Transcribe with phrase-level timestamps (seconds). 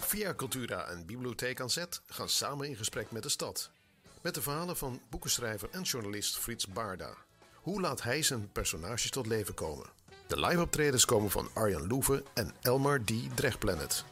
[0.00, 3.70] Via Cultura en Bibliotheek aan Zet gaan samen in gesprek met de stad.
[4.20, 7.14] Met de verhalen van boekenschrijver en journalist Frits Barda.
[7.54, 9.86] Hoe laat hij zijn personages tot leven komen?
[10.26, 13.12] De live optredens komen van Arjan Loeven en Elmar D.
[13.34, 14.04] Drechtplanet.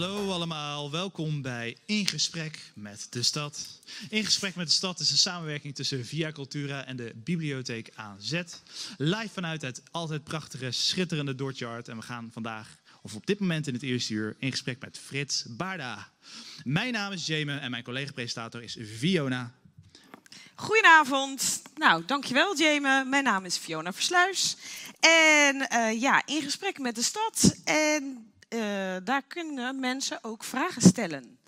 [0.00, 3.80] Hallo allemaal, welkom bij In Gesprek met de Stad.
[4.08, 8.42] In Gesprek met de Stad is een samenwerking tussen Via Cultura en de Bibliotheek AZ.
[8.96, 11.88] Live vanuit het altijd prachtige, schitterende Dortjard.
[11.88, 14.98] En we gaan vandaag, of op dit moment in het eerste uur, in gesprek met
[14.98, 16.08] Frits Baarda.
[16.64, 19.54] Mijn naam is Jame en mijn collega-presentator is Fiona.
[20.54, 21.62] Goedenavond.
[21.74, 23.04] Nou, dankjewel Jame.
[23.04, 24.56] Mijn naam is Fiona Versluis.
[25.00, 27.56] En eh, ja, in gesprek met de stad.
[27.64, 31.38] En uh, daar kunnen mensen ook vragen stellen.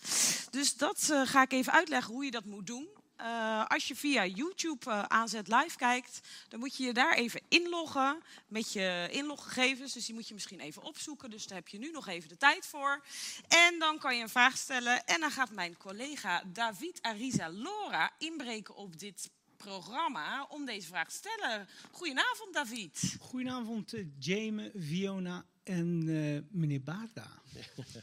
[0.51, 2.89] Dus dat uh, ga ik even uitleggen hoe je dat moet doen.
[3.21, 8.23] Uh, als je via YouTube aanzet live kijkt, dan moet je je daar even inloggen
[8.49, 9.93] met je inloggegevens.
[9.93, 11.31] Dus die moet je misschien even opzoeken.
[11.31, 13.05] Dus daar heb je nu nog even de tijd voor.
[13.49, 15.05] En dan kan je een vraag stellen.
[15.05, 21.09] En dan gaat mijn collega David Ariza Lora inbreken op dit programma om deze vraag
[21.09, 21.69] te stellen.
[21.91, 23.17] Goedenavond, David.
[23.21, 27.43] Goedenavond, Jamie, Fiona en uh, meneer Baarda.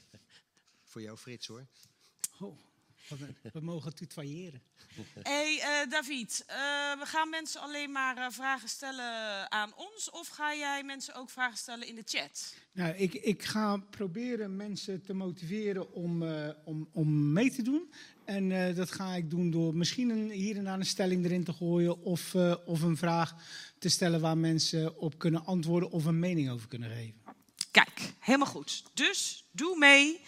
[0.84, 1.66] Voor jou, Frits, hoor.
[2.40, 2.58] Oh,
[3.54, 4.62] we mogen tutoyeren.
[5.24, 6.56] hey, uh, David, uh,
[7.00, 11.58] we gaan mensen alleen maar vragen stellen aan ons, of ga jij mensen ook vragen
[11.58, 12.56] stellen in de chat?
[12.72, 16.24] Nou, ik, ik ga proberen mensen te motiveren om,
[16.64, 17.94] om, om mee te doen.
[18.26, 21.54] En dat ga ik doen door misschien een, hier en daar een stelling erin te
[21.54, 22.36] gooien, of,
[22.66, 23.36] of een vraag
[23.78, 27.29] te stellen waar mensen op kunnen antwoorden of een mening over kunnen geven.
[27.72, 28.84] Kijk, helemaal goed.
[28.94, 30.22] Dus doe mee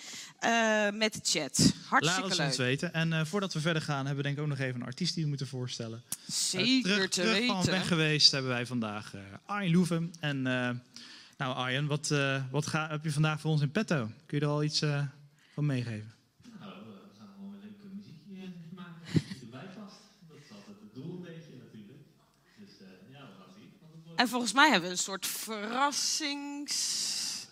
[0.44, 1.74] uh, met de chat.
[1.86, 2.48] Hartstikke Laat leuk.
[2.48, 2.94] ons weten.
[2.94, 5.14] En uh, voordat we verder gaan, hebben we denk ik ook nog even een artiest
[5.14, 6.04] die we moeten voorstellen.
[6.28, 7.56] Zeker uh, terug, te terug weten.
[7.56, 9.14] van weg geweest hebben wij vandaag
[9.46, 10.14] Arjen Loeven.
[10.20, 10.42] En
[11.38, 12.14] nou Arjen, wat,
[12.52, 14.10] wat ga, heb je vandaag voor ons in petto?
[14.26, 14.80] Kun je er al iets
[15.54, 16.14] van meegeven?
[16.60, 19.96] Nou, we gaan gewoon een leuke muziekje maken die erbij past.
[20.28, 22.04] Dat is altijd het doel een beetje natuurlijk.
[22.60, 22.72] Dus
[23.12, 24.16] ja, we gaan zien.
[24.16, 27.11] En volgens mij hebben we een soort verrassings...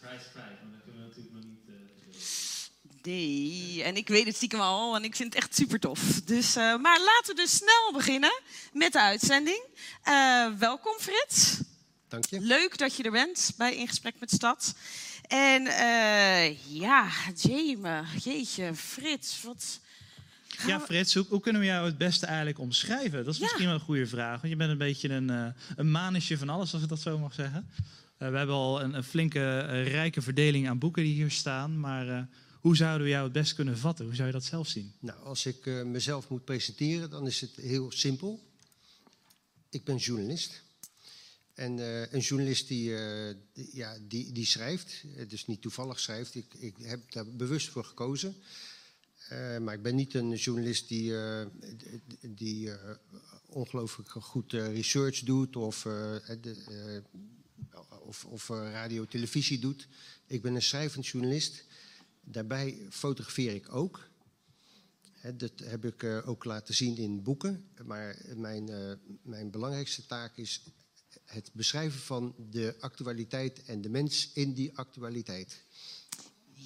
[0.09, 1.59] Prijs, maar dat kunnen we natuurlijk nog niet.
[1.67, 5.99] Uh, nee, en ik weet het stiekem al en ik vind het echt super tof.
[6.21, 8.41] Dus, uh, maar laten we dus snel beginnen
[8.73, 9.63] met de uitzending.
[10.07, 11.57] Uh, welkom Frits.
[12.07, 12.39] Dank je.
[12.39, 14.75] Leuk dat je er bent bij In Gesprek met Stad.
[15.27, 15.63] En
[16.67, 19.79] ja, Jame, jeetje, Frits, wat...
[20.67, 23.25] Ja, Frits, hoe, hoe, kunnen we jou het beste eigenlijk omschrijven?
[23.25, 23.43] Dat is Ja.
[23.43, 24.41] misschien wel een goede vraag.
[24.41, 27.19] Want je bent een beetje een, uh, een manusje van alles, als ik dat zo
[27.19, 27.69] mag zeggen.
[27.69, 31.79] Uh, we hebben al een, een flinke, uh, rijke verdeling aan boeken die hier staan.
[31.79, 32.27] Maar
[32.59, 34.05] hoe zouden we jou het best kunnen vatten?
[34.05, 34.93] Hoe zou je dat zelf zien?
[34.99, 38.47] Nou, als ik mezelf moet presenteren, dan is het heel simpel.
[39.69, 40.63] Ik ben journalist.
[41.53, 41.77] En
[42.13, 42.95] een journalist die,
[43.53, 46.35] die, ja, die, die schrijft, dus niet toevallig schrijft.
[46.35, 48.35] Ik, ik heb daar bewust voor gekozen.
[49.31, 51.45] Uh, maar ik ben niet een journalist die, uh,
[52.21, 52.75] die uh,
[53.45, 55.81] ongelooflijk goed research doet of,
[56.41, 57.03] de,
[58.01, 59.87] of, of radio televisie doet.
[60.27, 61.63] Ik ben een schrijvend journalist.
[62.21, 64.07] Daarbij fotografeer ik ook.
[65.35, 67.69] Dat heb ik ook laten zien in boeken.
[67.85, 68.69] Maar mijn,
[69.21, 70.63] mijn belangrijkste taak is
[71.25, 75.63] het beschrijven van de actualiteit en de mens in die actualiteit.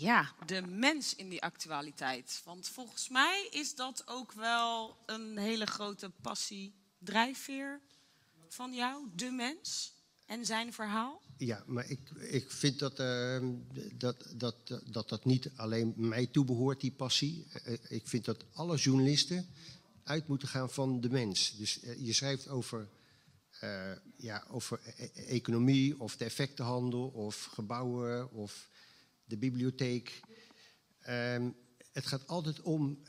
[0.03, 2.41] Ja, de mens in die actualiteit.
[2.45, 7.81] Want volgens mij is dat ook wel een hele grote passie, drijfveer
[8.47, 9.93] van jou, de mens
[10.25, 11.21] en zijn verhaal.
[11.37, 13.37] Ja, maar ik, ik vind dat, uh,
[13.93, 14.55] dat, dat,
[14.85, 17.47] dat dat niet alleen mij toebehoort, die passie.
[17.65, 19.47] Uh, ik vind dat alle journalisten
[20.03, 21.55] uit moeten gaan van de mens.
[21.57, 22.89] Dus uh, je schrijft over,
[24.15, 28.71] ja, over e economie of de effectenhandel of gebouwen of
[29.25, 30.19] de bibliotheek.
[31.09, 31.55] Um,
[31.91, 32.99] het gaat altijd om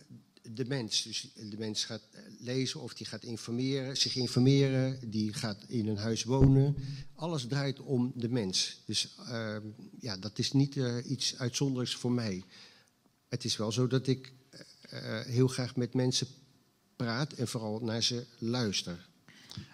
[0.43, 1.02] de mens.
[1.02, 2.02] Dus de mens gaat
[2.38, 6.76] lezen of die gaat informeren, zich informeren, die gaat in een huis wonen.
[7.14, 8.82] Alles draait om de mens.
[8.87, 9.56] Dus uh,
[10.00, 12.44] ja, dat is niet uh, iets uitzonderlijks voor mij.
[13.28, 14.32] Het is wel zo dat ik
[14.93, 16.26] uh, heel graag met mensen
[16.96, 19.08] praat en vooral naar ze luister.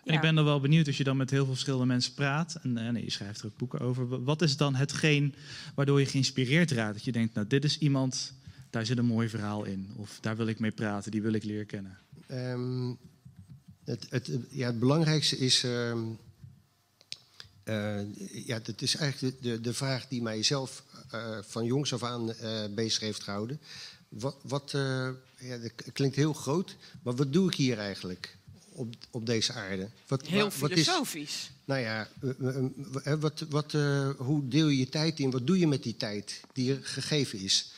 [0.04, 2.58] En ik ben er wel benieuwd als je dan met heel veel verschillende mensen praat.
[2.62, 4.24] En, en je schrijft er ook boeken over.
[4.24, 5.34] Wat is dan hetgeen
[5.74, 6.94] waardoor je geïnspireerd raakt?
[6.94, 8.32] Dat je denkt, nou dit is iemand,
[8.70, 9.90] daar zit een mooi verhaal in.
[9.96, 11.98] Of daar wil ik mee praten, die wil ik leren kennen.
[12.30, 12.98] Um,
[13.84, 16.18] het, het, ja, het belangrijkste is um,
[17.70, 18.00] Eh,
[18.46, 22.02] ja, dat is eigenlijk de, de, de vraag die mij zelf eh, van jongs af
[22.02, 23.60] aan eh, bezig heeft gehouden.
[24.08, 28.36] Wat, wat eh, ja, dat klinkt heel groot, maar wat doe ik hier eigenlijk
[28.80, 29.88] op, op deze aarde?
[30.06, 31.50] Wat, Heel wa- wat is, filosofisch.
[31.64, 32.08] nou ja,
[33.18, 35.30] wat, wat, eh, hoe deel je je tijd in?
[35.30, 37.72] Wat doe je met die tijd die je gegeven is?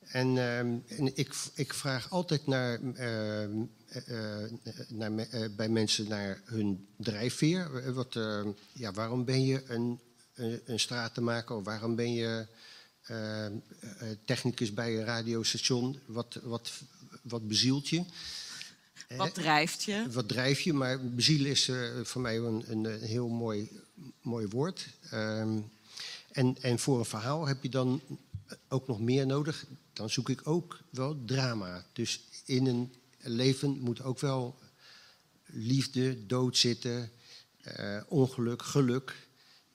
[0.00, 3.50] En, ehm, en ik, ik vraag altijd naar, ehm,
[3.88, 4.50] eh, eh,
[4.88, 7.92] naar, me- bij mensen naar hun drijfveer.
[7.94, 10.00] Wat, ehm, ja, waarom ben je een,
[10.34, 11.56] een, een stratenmaker?
[11.56, 12.46] Of waarom ben je
[14.24, 15.98] technicus bij een radiostation?
[16.06, 16.72] Wat, wat,
[17.22, 18.04] wat bezielt je?
[19.16, 20.06] Wat drijft je?
[20.10, 20.72] Wat drijf je?
[20.72, 23.70] Maar bezielen is eh, voor mij een, een, een heel mooi,
[24.20, 24.86] mooi woord.
[25.10, 25.58] Ehm,
[26.32, 28.00] en, en voor een verhaal heb je dan
[28.68, 29.66] ook nog meer nodig.
[29.92, 31.86] Dan zoek ik ook wel drama.
[31.92, 34.58] Dus in een leven moet ook wel
[35.46, 37.10] liefde, dood zitten,
[37.60, 39.28] eh, ongeluk, geluk.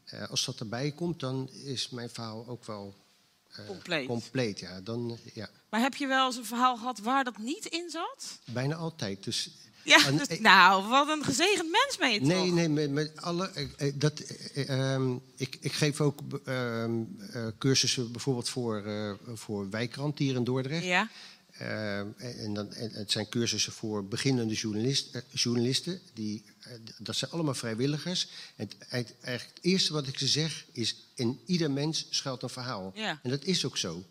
[0.04, 3.11] Eh, als dat erbij komt, dan is mijn verhaal ook wel eh,
[3.68, 4.08] Compleet.
[4.08, 4.82] compleet ja.
[4.82, 7.90] Dan, eh, ja, Maar heb je wel eens een verhaal gehad waar dat niet in
[7.90, 8.40] zat?
[8.46, 9.24] bijna altijd.
[9.24, 9.50] Dus
[9.84, 12.28] Ja, En, dus- eh, nou, wat een gezegend mens ben je toch?
[12.28, 13.50] Nee, nee, met, met alle.
[13.50, 16.92] eh, eh, dat, eh, ehm, ik, ik geef ook ehm,
[17.32, 20.84] eh, cursussen bijvoorbeeld voor, eh, voor wijkrant hier in Dordrecht.
[20.86, 21.10] Ja,
[21.62, 26.00] Ehm, en, dan, en het zijn cursussen voor beginnende journalist, eh, journalisten.
[26.14, 28.28] Die, eh, dat zijn allemaal vrijwilligers.
[28.56, 32.50] En het, eigenlijk het eerste wat ik ze zeg is: in ieder mens schuilt een
[32.50, 32.92] verhaal.
[32.96, 33.20] Ja.
[33.24, 34.04] En dat is ook zo.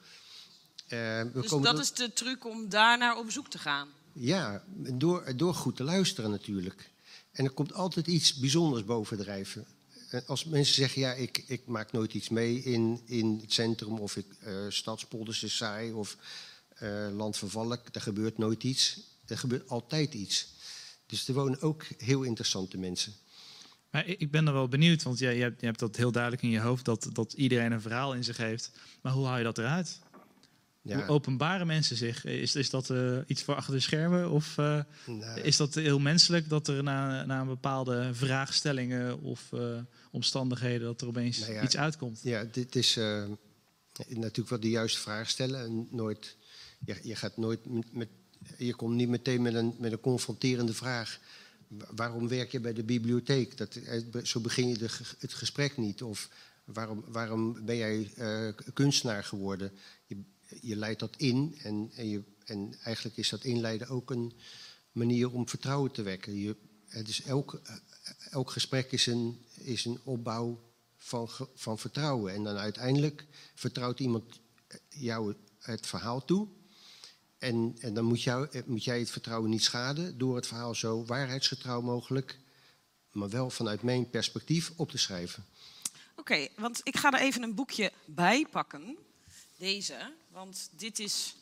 [0.87, 3.89] Eh, we dus dat is de truc om daarnaar op zoek te gaan.
[4.13, 6.91] ja, door, door goed te luisteren natuurlijk.
[7.33, 9.67] En er komt altijd iets bijzonders bovendrijven.
[10.11, 13.99] En Als mensen zeggen, ja, ik, ik maak nooit iets mee in, in het centrum...
[13.99, 16.50] of ik, eh stadspolders is saai of eh
[17.13, 19.01] land van Valk, er gebeurt nooit iets.
[19.27, 20.49] Er gebeurt altijd iets.
[21.07, 23.13] Dus er wonen ook heel interessante mensen.
[23.91, 26.43] Maar ik ben er wel benieuwd, want jij, je, hebt, je hebt dat heel duidelijk
[26.43, 28.71] in je hoofd dat, dat iedereen een verhaal in zich heeft.
[29.01, 30.01] Maar hoe haal je dat eruit?
[30.83, 32.25] Hoe Ja, openbaren mensen zich?
[32.25, 34.31] Is, is dat eh, iets voor achter de schermen?
[34.31, 39.53] Of eh, nou, is dat heel menselijk dat er na, na een bepaalde vraagstellingen of
[39.53, 39.79] eh,
[40.11, 42.21] omstandigheden dat er opeens Nou ja, iets uitkomt?
[42.23, 43.25] Ja, dit is eh,
[44.09, 45.65] natuurlijk wel de juiste vraag stellen.
[45.65, 46.37] En nooit,
[46.85, 47.61] je, gaat nooit
[47.93, 48.09] met,
[48.59, 51.21] je komt niet meteen met een, met een confronterende vraag.
[51.69, 53.57] Wa- Waarom werk je bij de bibliotheek?
[53.57, 54.89] Dat, eh, zo begin je de,
[55.19, 56.03] het gesprek niet.
[56.03, 56.29] Of
[56.65, 59.73] waarom, waarom ben jij eh, kunstenaar geworden?
[60.07, 60.17] Je,
[60.61, 64.33] je leidt dat in en, en, je, en eigenlijk is dat inleiden ook een
[64.93, 66.35] manier om vertrouwen te wekken.
[66.37, 66.57] Je,
[66.89, 67.75] het is elk, eh,
[68.31, 70.61] elk gesprek is een, is een opbouw
[70.97, 72.33] van, van vertrouwen.
[72.35, 74.41] En dan uiteindelijk vertrouwt iemand
[74.89, 76.49] jou het verhaal toe.
[77.41, 80.75] En, en dan moet, jou, eh, moet jij het vertrouwen niet schaden door het verhaal
[80.75, 82.39] zo waarheidsgetrouw mogelijk,
[83.13, 85.45] maar wel vanuit mijn perspectief op te schrijven.
[86.17, 88.97] Oké, want ik ga er even een boekje bij pakken.
[89.57, 91.37] Deze, want dit is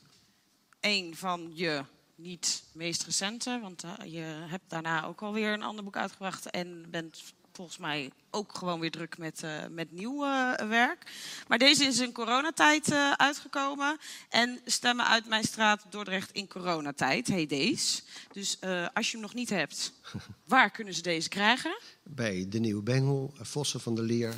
[0.81, 1.85] een van je
[2.15, 3.59] niet meest recente.
[3.63, 6.51] Want eh, je hebt daarna ook alweer een ander boek uitgebracht.
[6.51, 7.23] En bent
[7.59, 11.13] volgens mij ook gewoon weer druk met, eh, met nieuw eh, werk.
[11.49, 13.99] Maar deze is in coronatijd eh, uitgekomen.
[14.29, 18.03] En Stemmen uit mijn straat Dordrecht in coronatijd heet deze.
[18.33, 18.59] Dus
[18.95, 19.93] als je hem nog niet hebt,
[20.55, 21.79] waar kunnen ze deze krijgen?
[22.03, 24.35] Bij de Nieuwe Bengel, Vossen van der Leer.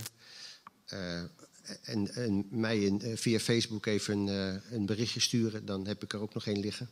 [1.82, 6.20] en, en mij in, via Facebook even een, een berichtje sturen, dan heb ik er
[6.20, 6.90] ook nog één liggen.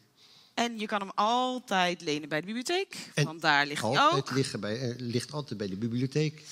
[0.58, 3.10] En je kan hem altijd lenen bij de bibliotheek.
[3.14, 4.36] En want daar ligt hij Altijd ook.
[4.36, 6.42] liggen bij, eh, ligt altijd bij de bibliotheek.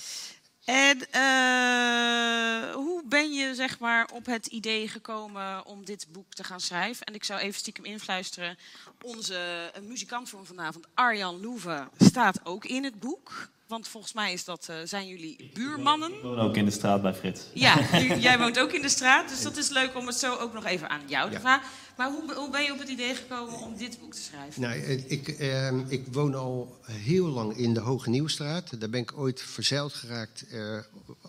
[0.65, 6.45] En eh, hoe ben je zeg maar, op het idee gekomen om dit boek te
[6.45, 7.07] gaan schrijven?
[7.07, 8.59] En ik zou even stiekem influisteren.
[9.03, 13.49] Onze eh, muzikant van vanavond, Arjan Loeven, staat ook in het boek.
[13.67, 16.13] Want volgens mij is dat, eh, zijn jullie buurmannen.
[16.15, 17.41] Ik woon ook in de straat bij Frits.
[17.53, 17.91] Ja,
[18.29, 19.29] jij woont ook in de straat.
[19.29, 21.41] Dus dat is leuk om het zo ook nog even aan jou te Ja.
[21.41, 21.69] vragen.
[21.97, 24.61] Maar hoe, hoe ben je op het idee gekomen om dit boek te schrijven?
[24.63, 28.81] Nou, eh, ik, eh, ik woon al heel lang in de Hoge Nieuwstraat.
[28.81, 30.79] Daar ben ik ooit verzeild geraakt eh,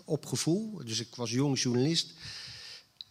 [0.04, 0.80] op gevoel.
[0.84, 2.12] Dus ik was jong journalist.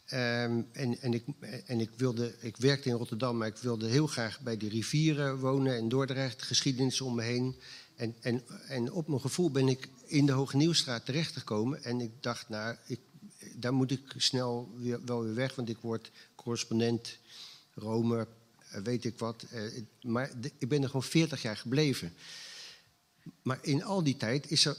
[0.06, 1.24] Ehm, en, en, ik,
[1.66, 5.40] en ik, wilde, ik werkte in Rotterdam, maar ik wilde heel graag bij de rivieren
[5.40, 7.56] wonen in Dordrecht, geschiedenis om me heen.
[7.98, 11.84] En, en, en op mijn gevoel ben ik in de Hoge Nieuwstraat terechtgekomen.
[11.84, 13.00] En ik dacht, nou, ik,
[13.56, 17.18] daar moet ik snel weer, wel weer weg, want ik word correspondent
[17.74, 18.28] Rome,
[18.70, 19.46] eh, weet ik wat.
[19.52, 19.62] Eh,
[20.02, 22.14] maar ik ben er gewoon 40 jaar gebleven.
[23.42, 24.78] Maar in al die tijd is er.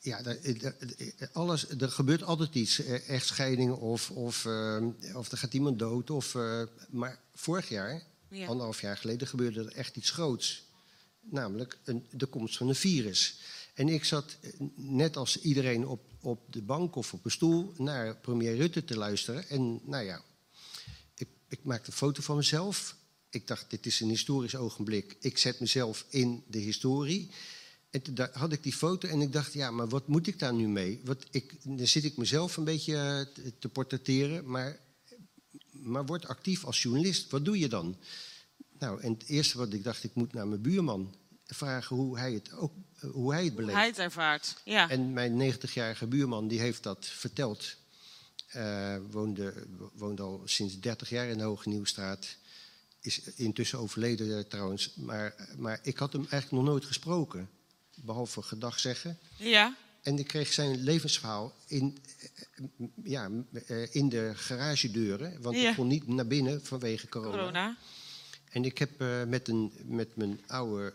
[0.00, 2.78] Ja, er- er- alles, er gebeurt altijd iets.
[2.84, 4.82] eh, Echtscheiding of, of, eh,
[5.14, 6.10] of er gaat iemand dood.
[6.10, 8.46] Of, eh, maar vorig jaar, Ja.
[8.46, 10.64] anderhalf jaar geleden, gebeurde er echt iets groots.
[11.30, 13.40] Namelijk een, de komst van een virus.
[13.74, 17.72] En ik zat eh, net als iedereen op, op de bank of op een stoel
[17.76, 19.48] naar premier Rutte te luisteren.
[19.48, 20.22] En nou ja,
[21.14, 22.96] ik, ik maakte een foto van mezelf.
[23.30, 25.16] Ik dacht, dit is een historisch ogenblik.
[25.20, 27.30] Ik zet mezelf in de historie.
[27.90, 30.54] En toen had ik die foto en ik dacht, ja, maar wat moet ik daar
[30.54, 31.00] nu mee?
[31.04, 34.78] Wat ik, dan zit ik mezelf een beetje eh, te portretteren, maar,
[35.70, 37.30] maar word actief als journalist.
[37.30, 37.96] Wat doe je dan?
[38.82, 41.14] Nou, en het eerste wat ik dacht, ik moet naar mijn buurman
[41.46, 43.78] vragen hoe hij het, ook, eh, hoe hij het Hoe beleeft.
[43.78, 44.56] hij het ervaart.
[44.64, 44.88] Ja.
[44.90, 47.76] En mijn 90-jarige buurman die heeft dat verteld.
[48.48, 52.36] Eh, woonde, woonde al sinds 30 jaar in de Hoge Nieuwstraat.
[53.00, 54.94] Is intussen overleden eh, trouwens.
[54.94, 57.50] Maar, maar ik had hem eigenlijk nog nooit gesproken.
[57.94, 59.18] Behalve gedag zeggen.
[59.36, 59.76] ja.
[60.02, 61.98] En ik kreeg zijn levensverhaal in,
[63.04, 63.30] ja,
[63.90, 65.42] in de garagedeuren.
[65.42, 65.68] Want Ja.
[65.70, 67.36] ik kon niet naar binnen vanwege corona.
[67.36, 67.76] Corona.
[68.52, 70.94] En ik heb eh, met, een, met mijn oude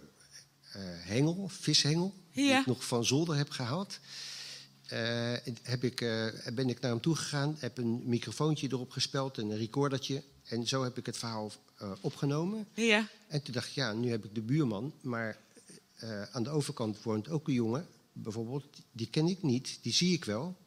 [0.71, 3.99] eh, hengel, vishengel, die ik nog van zolder heb gehaald,
[4.87, 5.99] eh, heb ik,
[6.53, 10.23] ben ik naar hem toe gegaan, heb een microfoontje erop gespeld en een recordertje.
[10.43, 11.51] En zo heb ik het verhaal
[12.01, 12.67] opgenomen.
[12.73, 13.07] Ja.
[13.27, 15.37] En toen dacht ik, ja, nu heb ik de buurman, maar
[16.31, 20.25] aan de overkant woont ook een jongen, bijvoorbeeld, die ken ik niet, die zie ik
[20.25, 20.57] wel.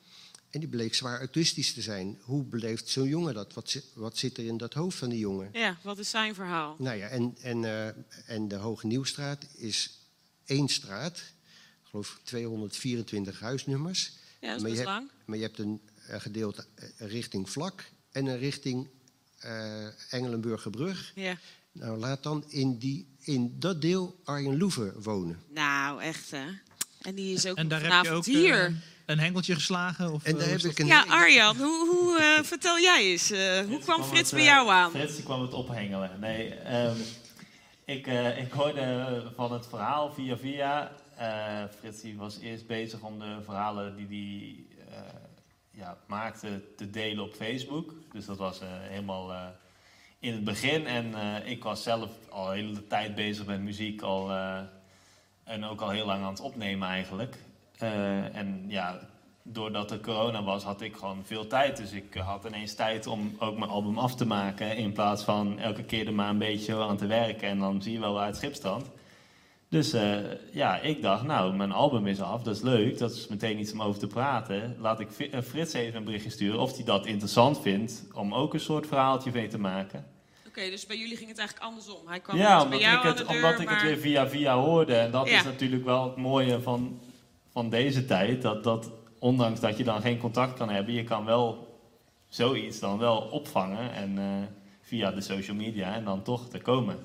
[0.51, 2.19] En die bleek zwaar autistisch te zijn.
[2.21, 3.55] Hoe beleeft zo'n jongen dat?
[3.55, 5.49] Wat, zit- wat zit er in dat hoofd van die jongen?
[5.53, 6.77] Ja, wat is zijn verhaal?
[6.79, 7.87] Nou ja, en, en, eh,
[8.27, 9.99] en de Hoge Nieuwstraat is
[10.45, 11.17] één straat.
[11.17, 14.13] Ik geloof 224 huisnummers.
[14.41, 15.11] Ja, dat is maar, je best hebt, lang.
[15.25, 18.89] maar je hebt een gedeelte eh, richting Vlak en een richting
[19.39, 21.13] eh Engelenburgerbrug.
[21.15, 21.39] Ja.
[21.73, 25.39] Nou, laat dan in, die, in dat deel Arjen Loever wonen.
[25.49, 26.45] Nou, echt hè.
[27.01, 28.75] En die is ook En daar heb je ook hier.
[29.11, 30.13] Een hengeltje geslagen?
[30.13, 30.73] Of, En eh, daar hoe heb is dat?
[30.73, 33.31] ik een Ja, Arjan, hoe, hoe eh, vertel jij eens?
[33.31, 34.91] eh, hoe kwam het, Frits bij jou aan?
[34.91, 36.11] Frits die kwam het ophengelen.
[36.21, 36.97] Nee, ehm,
[37.85, 40.91] ik, eh, ik hoorde van het verhaal via via.
[41.17, 45.03] Eh, Frits die was eerst bezig om de verhalen die hij eh,
[45.71, 47.95] ja, maakte te delen op Facebook.
[48.13, 49.47] Dus dat was eh, helemaal eh,
[50.19, 50.87] in het begin.
[50.87, 54.03] En eh, ik was zelf al de hele tijd bezig met muziek.
[54.03, 54.59] Al, eh,
[55.45, 57.37] en ook al heel lang aan het opnemen eigenlijk.
[57.81, 58.99] Eh, en ja,
[59.43, 61.77] doordat er corona was, had ik gewoon veel tijd.
[61.77, 64.77] Dus ik had ineens tijd om ook mijn album af te maken.
[64.77, 67.49] In plaats van elke keer er maar een beetje aan te werken.
[67.49, 68.85] En dan zie je wel waar het schip staat.
[69.69, 70.17] Dus eh,
[70.53, 72.43] ja, ik dacht, nou, mijn album is af.
[72.43, 72.99] Dat is leuk.
[72.99, 74.77] Dat is meteen iets om over te praten.
[74.81, 78.05] Laat ik eh, Frits even een berichtje sturen of hij dat interessant vindt.
[78.15, 80.07] Om ook een soort verhaaltje mee te maken.
[80.47, 81.97] Oké, dus bij jullie ging het eigenlijk andersom.
[82.07, 83.99] Hij kwam Ja, omdat bij jou ik, aan het, de deur, omdat ik het weer
[83.99, 84.95] via via hoorde.
[84.95, 85.39] En dat Ja.
[85.39, 87.01] is natuurlijk wel het mooie van,
[87.53, 88.43] van deze tijd.
[88.43, 91.69] Dat, dat ondanks dat je dan geen contact kan hebben, je kan wel
[92.29, 93.93] zoiets dan wel opvangen.
[93.93, 94.25] En eh,
[94.81, 96.99] via de social media en dan toch te komen.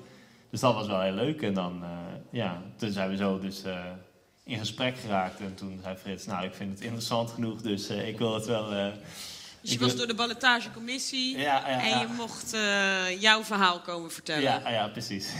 [0.50, 1.42] Dus dat was wel heel leuk.
[1.42, 1.88] En dan, eh,
[2.30, 3.84] ja, toen zijn we zo dus eh,
[4.44, 5.40] in gesprek geraakt.
[5.40, 8.92] En toen zei Frits, nou, ik vind het interessant genoeg, dus ik wil het wel...
[9.66, 13.80] Dus je ik was door de ballotagecommissie Ja, ja, en je mocht eh, jouw verhaal
[13.80, 14.42] komen vertellen.
[14.42, 15.32] Ja, ja, precies.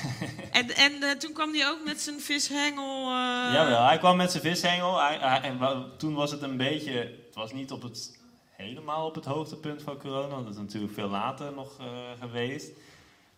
[0.50, 3.00] En, en eh, toen kwam hij ook met zijn vishengel.
[3.00, 5.00] eh, Jawel, hij kwam met zijn vishengel.
[5.00, 5.56] Hij,
[5.96, 6.92] toen was het een beetje...
[7.26, 8.18] Het was niet op het,
[8.50, 10.42] helemaal op het hoogtepunt van corona.
[10.42, 11.76] Dat is natuurlijk veel later nog
[12.20, 12.70] geweest.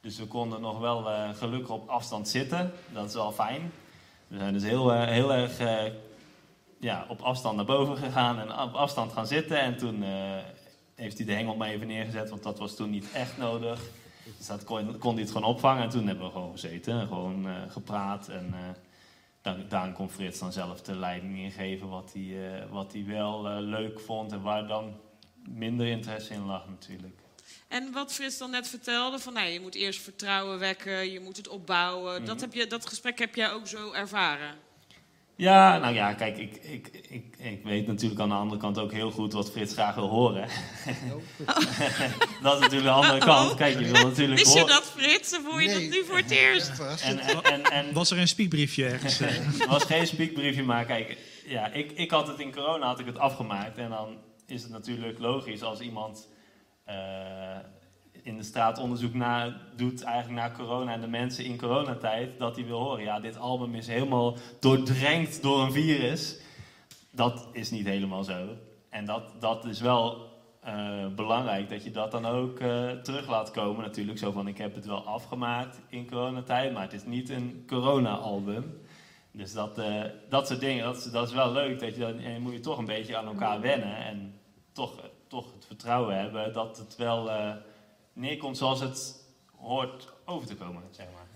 [0.01, 2.73] Dus we konden nog wel gelukkig op afstand zitten.
[2.93, 3.73] Dat is wel fijn.
[4.29, 5.53] We zijn dus heel, heel erg
[6.81, 9.61] ja, op afstand naar boven gegaan en op afstand gaan zitten.
[9.61, 10.05] En toen
[10.99, 13.81] heeft hij de hengel maar even neergezet, want dat was toen niet echt nodig.
[14.37, 15.83] Dus dat kon, kon hij het gewoon opvangen.
[15.83, 18.29] En toen hebben we gewoon gezeten en gewoon eh, gepraat.
[18.29, 18.61] En eh,
[19.43, 23.61] dan, daarin kon Frits dan zelf de leiding ingeven wat hij, eh, wat hij wel
[23.61, 24.97] leuk vond en waar dan
[25.49, 27.21] minder interesse in lag natuurlijk.
[27.69, 31.37] En wat Frits dan net vertelde, van nou, je moet eerst vertrouwen wekken, je moet
[31.37, 32.25] het opbouwen.
[32.25, 32.45] dat, Mhm.
[32.45, 34.55] heb je, dat gesprek heb jij ook zo ervaren.
[35.39, 38.93] Ja, nou ja, kijk, ik, ik, ik, ik weet natuurlijk aan de andere kant ook
[38.93, 40.49] heel goed wat Frits graag wil horen.
[42.43, 43.55] dat is natuurlijk de andere kant.
[43.55, 45.37] Kijk, je wil natuurlijk Wist je dat, Frits?
[45.37, 45.89] Of hoor je Nee.
[45.89, 46.81] dat nu voor het eerst?
[47.03, 49.21] En, en, en, en Was er een spiekbriefje ergens?
[49.21, 49.29] eh?
[49.31, 51.17] het was geen speakbriefje, maar kijk,
[51.47, 53.79] ja, ik, ik had het in corona had ik het afgemaakt.
[53.79, 54.17] En dan
[54.47, 56.29] is het natuurlijk logisch als iemand
[56.85, 56.95] eh,
[58.29, 62.57] in de straat onderzoek na, doet eigenlijk naar corona en de mensen in coronatijd, dat
[62.57, 66.41] hij wil horen, ja, dit album is helemaal doordrenkt door een virus.
[67.11, 68.47] Dat is niet helemaal zo.
[68.91, 70.27] En dat, dat is wel
[70.61, 74.19] eh, belangrijk, dat je dat dan ook eh, terug laat komen natuurlijk.
[74.19, 78.81] Zo van, ik heb het wel afgemaakt in coronatijd, maar het is niet een corona-album.
[79.33, 81.81] Dus dat, eh, dat soort dingen, dat, is- dat is wel leuk.
[81.81, 83.97] Dat je dan, en moet je toch een beetje aan elkaar wennen.
[83.97, 84.41] En
[84.73, 87.31] toch, toch het vertrouwen hebben dat het wel
[88.19, 89.15] neerkomt zoals het
[89.57, 91.27] hoort over te komen, zeg maar.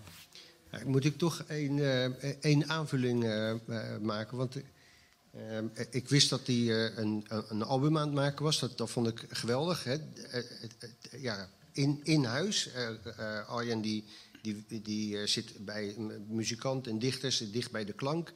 [0.87, 4.37] Moet ik toch een, eh, een aanvulling eh, eh, maken?
[4.37, 4.57] Want
[5.91, 6.57] ik wist dat hij
[6.97, 8.59] een, een, album aan het maken was.
[8.59, 9.85] Dat, dat vond ik geweldig.
[9.85, 9.97] Hè.
[11.19, 12.69] Ja, in, in huis.
[13.47, 14.05] Arjen die,
[14.43, 18.33] die, die zit bij m- muzikanten en dichters, dicht bij de klank.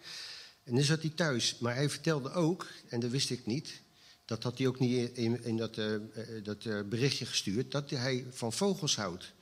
[0.65, 1.59] En dan zat hij thuis.
[1.59, 3.85] Maar hij vertelde ook, en dat wist ik niet...
[4.27, 6.01] dat had hij ook niet in, in, dat, eh, eh,
[6.43, 7.73] dat eh, berichtje gestuurd...
[7.73, 9.35] dat hij van vogels houdt.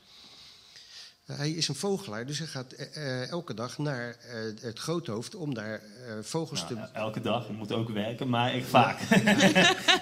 [1.24, 2.72] Hij is een vogelaar, dus hij gaat
[3.30, 6.80] elke dag naar eh, het groothoofd om daar eh, vogels Nou, te...
[6.92, 9.00] elke dag, ik moet ook werken, maar ik vaak.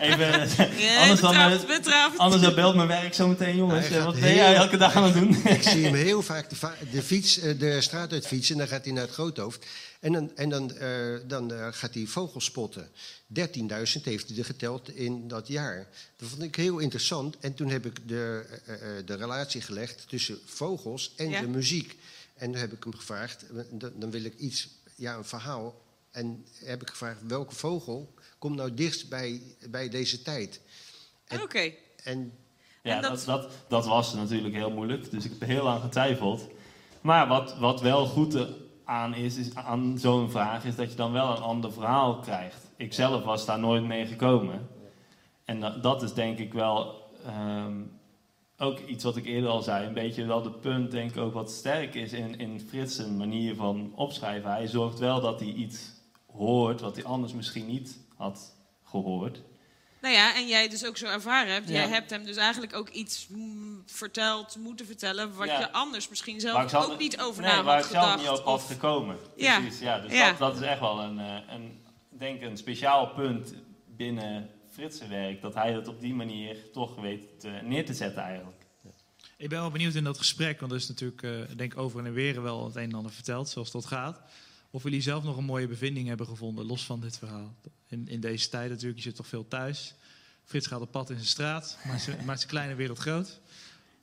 [0.00, 0.48] Even,
[0.78, 2.18] Ja, anders dan, betrapt, betrapt.
[2.18, 3.88] anders dan belt mijn werk zo meteen, jongens.
[3.88, 5.46] Hij gaat Wat ben jij elke dag aan het doen?
[5.46, 8.68] Ik zie hem heel vaak de, va- de, fiets, de straat uit fietsen en dan
[8.68, 9.66] gaat hij naar het groothoofd.
[10.02, 12.88] En dan, en dan, eh, dan eh, gaat hij vogels spotten.
[13.26, 15.88] 13.000 heeft hij er geteld in dat jaar.
[16.16, 17.38] Dat vond ik heel interessant.
[17.38, 21.40] En toen heb ik de, eh, eh, de relatie gelegd tussen vogels en Ja.
[21.40, 21.98] de muziek.
[22.34, 25.80] En dan heb ik hem gevraagd, dan, dan wil ik iets, ja, een verhaal.
[26.10, 30.60] En heb ik gevraagd, welke vogel komt nou dichtst bij, bij deze tijd?
[31.42, 31.72] Oké.
[32.04, 32.32] En
[32.82, 33.10] Ja, En dat...
[33.10, 35.10] dat- Dat, dat, was natuurlijk heel moeilijk.
[35.10, 36.46] Dus ik heb er heel lang getwijfeld.
[37.00, 38.36] Maar wat, wat wel goed
[38.92, 42.70] aan is, is aan zo'n vraag, is dat je dan wel een ander verhaal krijgt.
[42.76, 44.68] Ik zelf was daar nooit mee gekomen.
[45.44, 47.80] En dat, dat is denk ik wel ehm,
[48.58, 49.86] ook iets wat ik eerder al zei.
[49.86, 53.54] Een beetje wel de punt, denk ik, ook wat sterk is in, in Frits' manier
[53.54, 54.50] van opschrijven.
[54.50, 55.90] Hij zorgt wel dat hij iets
[56.26, 59.42] hoort wat hij anders misschien niet had gehoord.
[60.02, 61.68] Nou ja, en jij dus ook zo ervaren hebt.
[61.68, 61.74] Ja.
[61.74, 63.28] Jij hebt hem dus eigenlijk ook iets
[63.86, 65.34] verteld, moeten vertellen...
[65.34, 65.58] wat Ja.
[65.58, 68.54] je anders misschien zelf ook niet over nee, na waar ik zelf niet op had
[68.54, 69.16] of- gekomen.
[69.36, 69.60] Ja.
[69.60, 69.98] Precies, ja.
[70.00, 70.28] Dus Ja.
[70.28, 73.54] Dat, dat is echt wel een, eh, een, denk een speciaal punt
[73.96, 75.40] binnen Fritse werk.
[75.40, 78.56] Dat hij dat op die manier toch weet te- neer te zetten eigenlijk.
[79.36, 82.04] Ik ben wel benieuwd in dat gesprek, want er is natuurlijk, eh, denk ik, over
[82.04, 84.20] en weer wel het een en ander verteld, zoals dat gaat.
[84.74, 87.54] Of jullie zelf nog een mooie bevinding hebben gevonden, los van dit verhaal.
[87.86, 89.94] In, in deze tijd natuurlijk, je zit toch veel thuis.
[90.44, 93.40] Frits gaat op pad in zijn straat, maakt zijn, maakt zijn kleine wereld groot.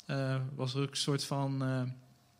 [0.05, 1.81] Eh, was er ook een soort van eh,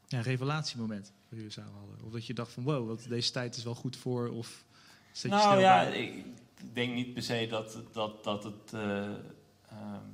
[0.07, 1.97] ja, revelatiemoment waar jullie samen hadden?
[2.05, 4.63] Of dat je dacht van, wow, wat, deze tijd is wel goed voor, of
[5.11, 6.01] zit je Nou snel ja, bij?
[6.01, 6.25] ik
[6.73, 9.03] denk niet per se dat, dat, dat het eh,
[9.69, 10.05] ehm,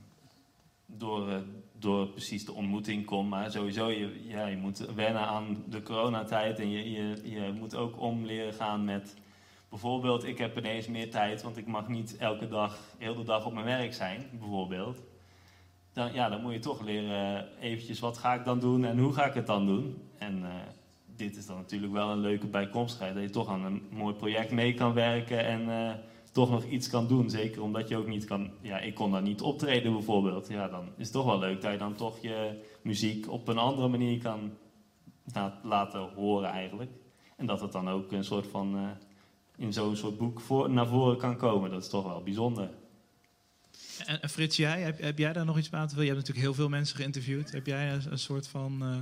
[0.86, 1.44] door,
[1.86, 3.30] door precies de ontmoeting komt.
[3.30, 6.60] Maar sowieso, je, ja, je moet wennen aan de coronatijd.
[6.60, 9.16] En je, je, je moet ook om leren gaan met...
[9.70, 13.46] Bijvoorbeeld, ik heb ineens meer tijd, want ik mag niet elke dag, heel de dag
[13.46, 15.02] op mijn werk zijn, bijvoorbeeld.
[15.94, 19.14] Dan, ja, dan moet je toch leren eventjes, wat ga ik dan doen en hoe
[19.14, 20.02] ga ik het dan doen?
[20.18, 20.52] En eh,
[21.16, 23.14] dit is dan natuurlijk wel een leuke bijkomstigheid.
[23.14, 25.94] Dat je toch aan een mooi project mee kan werken en eh,
[26.36, 27.30] toch nog iets kan doen.
[27.30, 28.50] Zeker omdat je ook niet kan...
[28.62, 30.48] Ja, ik kon dan niet optreden bijvoorbeeld.
[30.48, 33.58] Ja, dan is het toch wel leuk dat je dan toch je muziek op een
[33.58, 34.52] andere manier kan
[35.64, 36.92] laten horen eigenlijk.
[37.38, 38.76] En dat het dan ook een soort van...
[38.78, 38.90] eh,
[39.58, 41.70] in zo'n soort boek voor, naar voren kan komen.
[41.70, 42.70] Dat is toch wel bijzonder.
[44.06, 46.06] En, Frits, jij, heb, heb jij daar nog iets aan te vullen?
[46.06, 47.52] Je hebt natuurlijk heel veel mensen geïnterviewd.
[47.52, 48.98] Heb jij een, een soort van eh,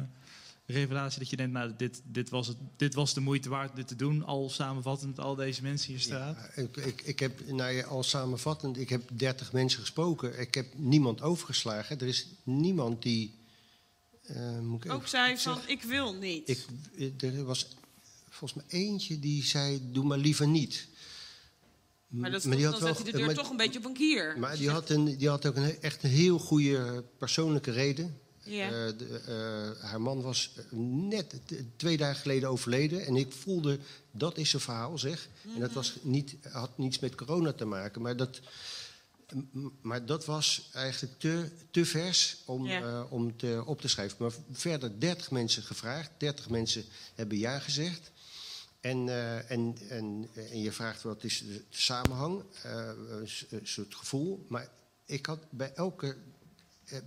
[0.65, 3.88] revelatie dat je denkt, nou, dit, dit, was het, dit was de moeite waard dit
[3.88, 6.36] te doen, al samenvattend met al deze mensen hier straat?
[6.56, 10.39] Ja, ik, ik, ik heb, nou ja, al samenvattend, ik heb 30 mensen gesproken.
[10.39, 11.99] Ik heb niemand overgeslagen.
[11.99, 13.34] Er is niemand die.
[14.23, 16.49] eh, moet ik Ook zei van, ik wil niet.
[16.95, 17.67] Ik, er was
[18.30, 20.88] volgens mij eentje die zei: Doe maar liever niet.
[22.08, 23.86] maar dat, die dan had zet wel- hij de deur maar- toch een beetje op
[23.86, 24.39] een kier.
[24.39, 28.21] Maar die had, een, die had ook een, echt een heel goede persoonlijke reden.
[28.43, 28.65] Ja.
[28.65, 30.63] Eh, de, eh, haar man was eh,
[31.10, 31.34] net
[31.75, 33.06] twee dagen geleden overleden.
[33.06, 33.79] En ik voelde,
[34.12, 35.27] dat is een verhaal zeg.
[35.53, 38.01] En dat was niet, had niets met corona te maken.
[38.01, 38.39] Maar dat,
[39.82, 42.82] maar dat was eigenlijk te, te vers om, Ja.
[42.82, 44.17] eh, om te, op te schrijven.
[44.19, 46.12] Maar verder 30 mensen gevraagd.
[46.17, 46.84] 30 mensen
[47.15, 48.12] hebben ja gezegd.
[48.79, 49.10] En,
[49.47, 52.43] en, en, en je vraagt wat is de samenhang,
[53.49, 54.45] een soort gevoel.
[54.47, 54.69] Maar
[55.06, 56.15] ik had bij elke,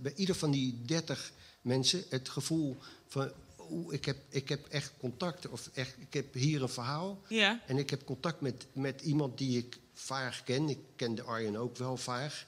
[0.01, 3.31] bij ieder van die 30 mensen het gevoel van,
[3.69, 7.21] oeh, ik heb, ik heb echt contact, of echt, ik heb hier een verhaal.
[7.27, 7.61] ja.
[7.67, 10.69] En ik heb contact met, met iemand die ik vaag ken.
[10.69, 12.45] Ik kende Arjen ook wel vaag.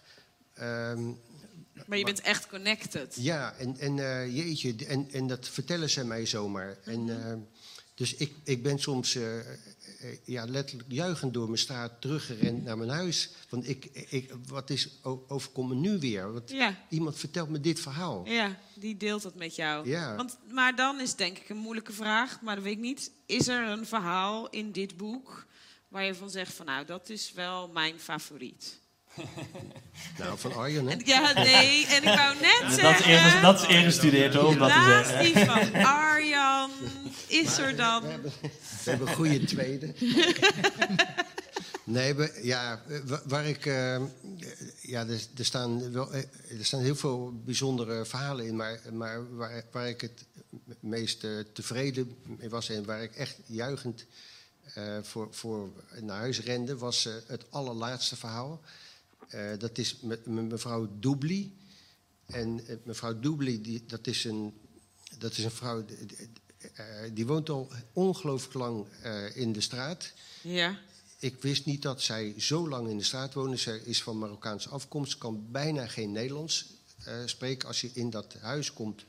[0.54, 1.12] Ehm,
[1.86, 3.15] Maar je bent echt connected.
[3.19, 6.78] ja, en, en eh, jeetje, en, en dat vertellen ze mij zomaar.
[6.84, 7.34] En, eh,
[7.95, 9.45] dus ik, ik ben soms eh, eh,
[10.24, 13.30] ja, letterlijk juichend door mijn straat teruggerend naar mijn huis.
[13.50, 16.34] Want ik, ik, wat is, o- overkomt me nu weer?
[16.34, 16.78] Want Ja.
[16.90, 18.28] iemand vertelt me dit verhaal.
[18.28, 19.90] Ja, die deelt het met jou.
[19.90, 20.16] Ja.
[20.16, 23.12] Want, maar dan is denk ik een moeilijke vraag, maar dat weet ik niet.
[23.26, 25.46] Is er een verhaal in dit boek
[25.88, 28.80] waar je van zegt van nou, dat is wel mijn favoriet?
[30.18, 30.92] Nou, van Arjen, hè?
[30.92, 33.42] En, ja, nee, en ik wou net Dat is, zeggen...
[33.42, 35.34] dat is ingestudeerd hoor, om dat te Naast zeggen.
[35.34, 36.72] die van Arjan
[37.28, 38.04] is er dan...
[38.04, 39.94] We hebben een goede tweede.
[41.84, 43.66] Nee, we- ja, wa- waar ik.
[43.66, 44.02] eh,
[44.82, 46.24] ja, er, er, staan wel, eh,
[46.60, 48.56] er staan heel veel bijzondere verhalen in.
[48.56, 50.26] Maar, maar waar, waar ik het
[50.80, 54.06] meest eh, tevreden mee was en waar ik echt juichend
[54.74, 55.70] eh, voor, voor
[56.02, 58.62] naar huis rende, was het allerlaatste verhaal.
[59.30, 61.52] Eh, dat is met, mevrouw Doubly.
[62.26, 64.54] En eh, mevrouw Doubly, die, dat, is een,
[65.18, 65.86] dat is een vrouw.
[65.86, 66.18] die- die-
[66.74, 68.86] eh, die woont al ongelooflijk lang
[69.34, 70.12] in de straat.
[70.42, 70.80] Ja.
[71.20, 73.58] Ik wist niet dat zij zo lang in de straat woonde.
[73.58, 76.65] Zij is van Marokkaanse afkomst, kan bijna geen Nederlands
[77.26, 77.68] spreken.
[77.68, 79.06] Als je in dat huis komt,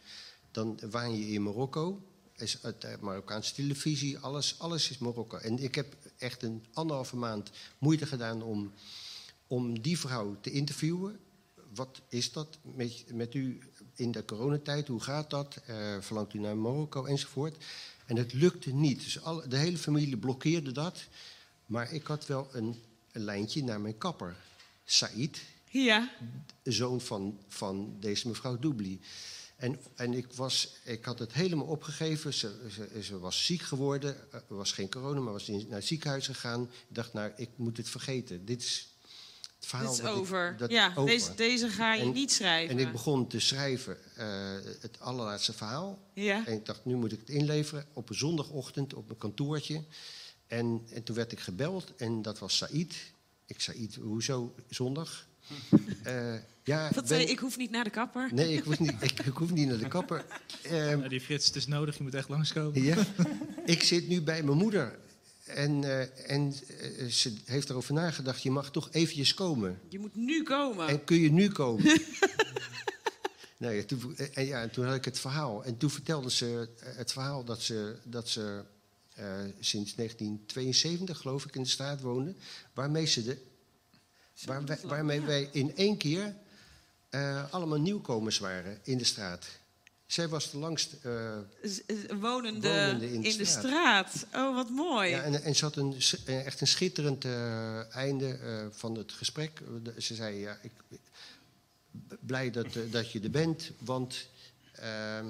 [0.50, 2.02] dan waan je in Marokko.
[2.36, 5.36] Is eh, Marokkaanse televisie, alles, alles is Marokko.
[5.36, 8.72] En ik heb echt een anderhalve maand moeite gedaan om,
[9.50, 11.18] om die vrouw te interviewen.
[11.74, 13.58] Wat is dat met, met u
[13.94, 14.88] in de coronatijd?
[14.88, 15.56] Hoe gaat dat?
[15.66, 17.64] Eh, verlangt u naar Marokko enzovoort?
[18.06, 19.02] En het lukte niet.
[19.04, 21.04] Dus alle, de hele familie blokkeerde dat.
[21.66, 22.76] Maar ik had wel een,
[23.12, 24.36] een lijntje naar mijn kapper,
[24.84, 26.10] Said, Ja.
[26.62, 29.00] zoon van, van deze mevrouw Doubly.
[29.56, 32.34] En, en ik, was, ik had het helemaal opgegeven.
[32.34, 34.16] Ze, ze, ze was ziek geworden.
[34.32, 36.62] Eh, Er was geen corona, maar was in, naar het ziekenhuis gegaan.
[36.62, 38.44] Ik dacht, nou, ik moet het vergeten.
[38.44, 38.88] Dit is
[39.60, 39.90] het verhaal.
[39.94, 40.54] Dit is ik- over.
[40.58, 41.06] dat ja, over.
[41.06, 42.78] Deze, deze ga je En- niet schrijven.
[42.78, 44.26] En ik begon te schrijven eh,
[44.80, 45.98] het allerlaatste verhaal.
[46.14, 46.46] Ja.
[46.46, 49.82] En ik dacht, nu moet ik het inleveren op een zondagochtend op mijn kantoortje.
[50.46, 52.94] En, en toen werd ik gebeld en dat was Said.
[53.46, 55.26] Ik zei, Said, hoezo zondag?
[56.02, 57.26] Eh, ja, Wat ben- zei je?
[57.26, 58.28] Ik hoef niet naar de kapper.
[58.34, 60.24] Nee, ik, hoef niet, ik, ik hoef niet naar de kapper.
[60.62, 62.82] Ehm, Nou, die Frits, het is nodig, je moet echt langskomen.
[62.82, 62.96] ja,
[63.64, 64.98] ik zit nu bij mijn moeder.
[65.54, 69.80] En, eh, en eh, ze heeft erover nagedacht, je mag toch eventjes komen.
[69.88, 70.88] Je moet nu komen.
[70.88, 71.84] En kun je nu komen?
[73.56, 75.64] nou ja, toen, en, ja, en toen had ik het verhaal.
[75.64, 78.64] En toen vertelde ze eh, het verhaal dat ze, dat ze
[79.60, 82.34] sinds 1972, geloof ik, in de straat woonde.
[82.74, 83.38] Waarmee, ze de,
[84.44, 86.34] waar waarmee wij in één keer
[87.50, 89.59] allemaal nieuwkomers waren in de straat.
[90.10, 90.92] Zij was de langst.
[91.02, 91.38] eh,
[92.20, 94.10] Wonende, Wonende in, in de straat.
[94.10, 94.26] straat.
[94.34, 95.10] Oh, wat mooi.
[95.10, 95.96] Ja, en, en ze had een,
[96.26, 98.38] eh, echt een schitterend eh, einde
[98.72, 99.62] van het gesprek.
[99.98, 100.70] Ze zei, ja, ik
[102.20, 104.28] blij dat, dat je er bent, want,
[104.72, 105.26] ehm,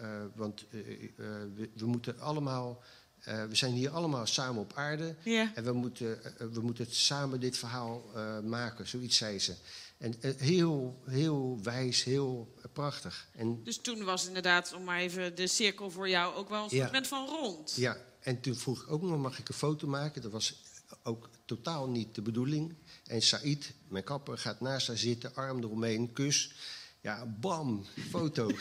[0.00, 2.82] eh, want we, we moeten allemaal...
[3.26, 5.52] eh, we zijn hier allemaal samen op aarde Ja.
[5.54, 9.54] en we moeten, eh, we moeten samen dit verhaal eh, maken, zoiets zei ze.
[9.98, 13.28] En heel, heel wijs, heel prachtig.
[13.32, 16.70] En Dus toen was inderdaad, om maar even de cirkel voor jou, ook wel een
[16.70, 17.04] soort Ja.
[17.04, 17.72] van rond.
[17.76, 20.22] Ja, en toen vroeg ik ook nog, mag ik een foto maken?
[20.22, 20.62] Dat was
[21.02, 22.74] ook totaal niet de bedoeling.
[23.06, 26.54] En Said, mijn kapper, gaat naast haar zitten, arm eromheen, kus.
[27.00, 28.50] Ja, bam, foto.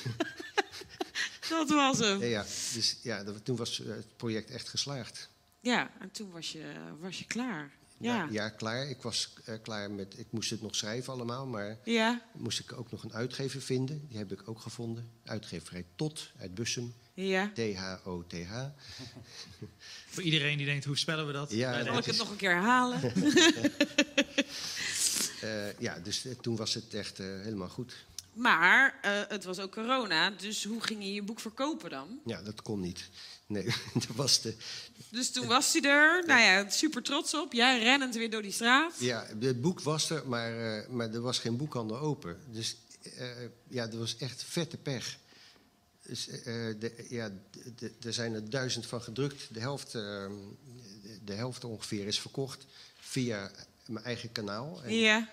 [1.50, 2.20] Dat was hem.
[2.20, 5.30] ja, ja, dus ja, dat- toen was eh, het project echt geslaagd.
[5.60, 7.72] Ja, en toen was je, was je klaar.
[7.98, 8.28] Ja, Ja.
[8.32, 8.90] ja klaar.
[8.90, 12.22] Ik was eh, klaar met, ik moest het nog schrijven allemaal, maar Ja.
[12.34, 14.06] moest ik ook nog een uitgever vinden.
[14.10, 15.10] Die heb ik ook gevonden.
[15.26, 17.52] Uitgeverij Tot uit Bussum, Ja.
[17.54, 18.54] T-H-O-T-H.
[20.14, 21.52] Voor iedereen die denkt, hoe spellen we dat?
[21.52, 23.00] Ja, Zal ik het nog een keer herhalen?
[25.42, 27.94] Eh, ja, dus toen was het echt eh, helemaal goed.
[28.36, 32.20] Maar eh, het was ook corona, dus hoe ging je je boek verkopen dan?
[32.26, 33.10] Ja, dat kon niet.
[33.48, 34.56] Nee, dat was de,
[35.10, 36.24] Dus toen was hij er.
[36.26, 37.54] Nou ja, super trots op.
[37.54, 38.94] Jij rennend weer door die straat.
[39.00, 42.40] Ja, het boek was er, maar, eh, maar er was geen boekhandel open.
[42.52, 43.28] Dus eh,
[43.68, 45.18] ja, er was echt vette pech.
[46.02, 47.32] Dus, de, ja,
[48.04, 49.54] er zijn er duizend van gedrukt.
[49.54, 52.66] De helft, de, helft ongeveer is verkocht
[53.00, 53.52] via
[53.86, 54.84] mijn eigen kanaal.
[54.84, 55.30] En, Ja.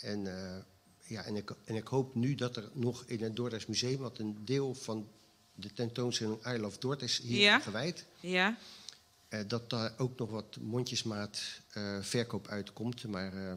[0.00, 0.26] en,
[1.10, 3.98] ja, en, ik, en ik hoop nu dat er nog in het Dordrechts Museum...
[3.98, 5.08] wat een deel van
[5.54, 7.58] de tentoonstelling I Love Dort is hier Ja.
[7.58, 8.06] gewijd...
[8.20, 8.58] Ja.
[9.28, 13.06] Eh, dat daar ook nog wat mondjesmaat eh, verkoop uitkomt.
[13.06, 13.56] Maar, eh,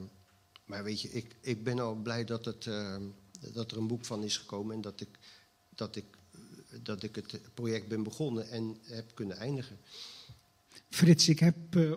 [0.65, 2.63] maar weet je, ik, ik ben al blij dat, het,
[3.53, 4.75] dat er een boek van is gekomen.
[4.75, 5.19] En dat ik,
[5.69, 6.05] dat, ik,
[6.81, 9.77] dat ik het project ben begonnen en heb kunnen eindigen.
[10.89, 11.91] Frits, ik heb eh,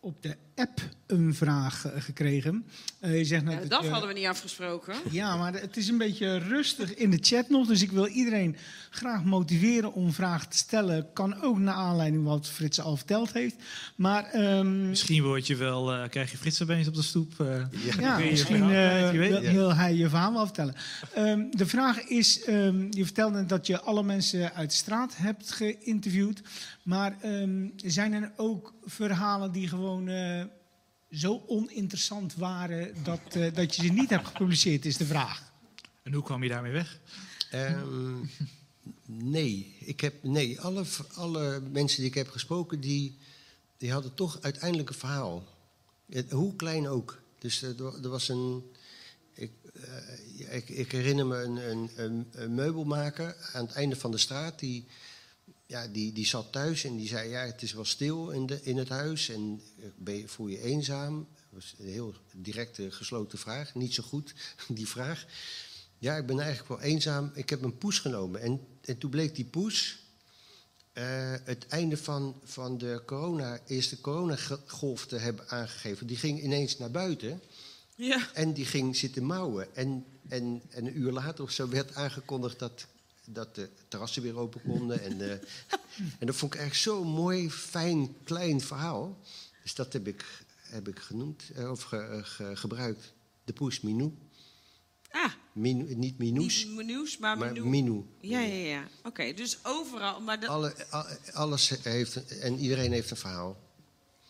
[0.00, 2.64] op de app een vraag eh, gekregen.
[3.00, 4.94] Eh, je zegt net Ja, dat hadden we niet afgesproken.
[5.10, 7.66] Ja, maar het is een beetje rustig in de chat nog.
[7.66, 8.56] Dus ik wil iedereen
[8.90, 11.12] graag motiveren om vragen te stellen.
[11.12, 13.56] Kan ook naar aanleiding wat Frits al verteld heeft.
[13.96, 17.40] Maar ehm, Misschien word je wel, eh, krijg je Frits opeens op de stoep.
[17.40, 17.62] eh.
[17.98, 19.10] ja, je misschien eh,
[19.52, 20.74] wil hij je verhaal wel vertellen.
[21.14, 25.50] Ehm, de vraag is, ehm, je vertelde dat je alle mensen uit de straat hebt
[25.50, 26.40] geïnterviewd.
[26.90, 30.44] Maar ehm, zijn er ook verhalen die gewoon eh,
[31.10, 35.52] zo oninteressant waren dat, eh, dat je ze niet hebt gepubliceerd, is de vraag.
[36.02, 37.00] En hoe kwam je daarmee weg?
[37.50, 38.14] Ehm,
[39.06, 43.18] nee, ik heb, nee alle, alle mensen die ik heb gesproken, die,
[43.78, 45.44] die hadden toch uiteindelijk een verhaal.
[46.10, 47.22] Het- hoe klein ook.
[47.38, 48.62] Dus eh, er, er was een.
[49.34, 54.10] Ik, eh, ik, ik herinner me een, een, een, een meubelmaker aan het einde van
[54.10, 54.58] de straat.
[54.58, 54.84] Die,
[55.70, 58.62] ja, die, die zat thuis en die zei: Ja, het is wel stil in, de,
[58.62, 59.28] in het huis.
[59.28, 61.28] En eh, ben je, voel je eenzaam?
[61.34, 63.74] Dat was een heel directe, gesloten vraag.
[63.74, 64.34] Niet zo goed,
[64.68, 65.26] die vraag.
[65.98, 67.30] Ja, ik ben eigenlijk wel eenzaam.
[67.34, 68.40] Ik heb een poes genomen.
[68.40, 69.98] En, en toen bleek die poes
[70.92, 76.06] eh, het einde van, van de corona, eerste coronagolf te hebben aangegeven.
[76.06, 77.42] Die ging ineens naar buiten
[77.96, 78.28] Ja.
[78.34, 79.74] en die ging zitten mouwen.
[79.76, 82.86] En, en, en een uur later of zo werd aangekondigd dat,
[83.32, 85.00] dat de terrassen weer open konden.
[85.02, 85.30] En, eh,
[86.18, 89.18] en dat vond ik echt zo'n mooi, fijn, klein verhaal.
[89.62, 90.24] Dus dat heb ik,
[90.62, 93.12] heb ik genoemd, eh, of ge- eh, ge- gebruikt.
[93.44, 94.12] De poes Minou.
[95.10, 97.68] Ah, Minou niet Minoes, niet Minoes, maar, maar Minou.
[97.68, 98.04] Minou.
[98.20, 98.88] Ja, ja, ja.
[99.04, 100.20] Oké, dus overal.
[100.20, 100.74] Maar dat, Alle,
[101.32, 103.60] alles heeft, en iedereen heeft een verhaal.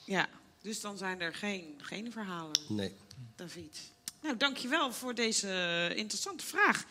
[0.04, 0.28] ja,
[0.62, 2.92] dus dan zijn er geen, geen verhalen, Nee.
[3.36, 3.78] David.
[4.22, 6.84] Nou, dankjewel voor deze eh, interessante vraag.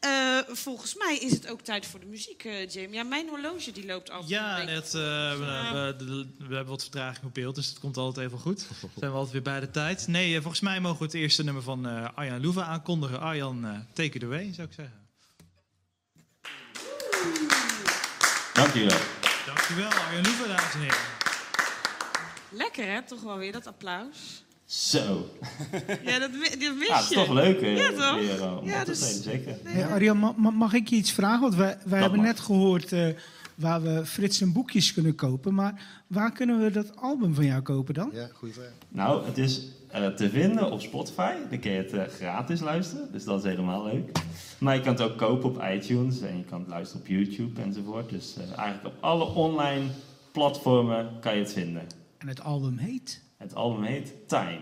[0.00, 2.94] Eh, volgens mij is het ook tijd voor de muziek, eh Jamie.
[2.94, 4.22] Ja, mijn horloge die loopt al.
[4.26, 8.26] Ja, net, eh, we, we- we hebben wat vertraging op beeld, dus het komt altijd
[8.26, 8.60] even goed.
[8.98, 10.06] Zijn we altijd weer bij de tijd.
[10.06, 13.20] Nee, volgens mij mogen we het eerste nummer van eh, Arjan Loeva aankondigen.
[13.20, 15.02] Arjan, eh, take it away, zou ik zeggen.
[18.52, 18.98] Dankjewel.
[19.46, 20.98] Dankjewel, Arjan Loeva, dames en heren.
[22.50, 24.43] Lekker hè, toch wel weer dat applaus.
[24.66, 25.26] Zo.
[26.04, 27.14] Ja, dat, dat mis Ja, is je.
[27.14, 28.14] toch leuk Ja, toch?
[28.20, 29.56] weer eh, Ja, dus- zeker.
[29.64, 31.40] Hey, Arjan, ma- ma- mag ik je iets vragen?
[31.40, 32.26] Want wij, wij hebben mag.
[32.26, 33.06] net gehoord eh,
[33.54, 35.54] waar we Frits en boekjes kunnen kopen.
[35.54, 38.10] Maar waar kunnen we dat album van jou kopen dan?
[38.12, 38.72] Ja, goede vraag.
[38.88, 41.32] Nou, het is eh, te vinden op Spotify.
[41.50, 43.12] Dan kun je het gratis luisteren.
[43.12, 44.10] Dus dat is helemaal leuk.
[44.58, 46.20] Maar je kan het ook kopen op iTunes.
[46.20, 48.10] En je kan het luisteren op YouTube enzovoort.
[48.10, 49.84] Dus eigenlijk op alle online
[50.32, 51.82] platformen kan je het vinden.
[52.18, 54.60] En het album heet Het album heet Time.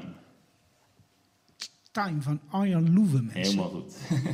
[1.90, 3.42] Time van Arjan Loewe, mensen.
[3.42, 3.94] Helemaal goed.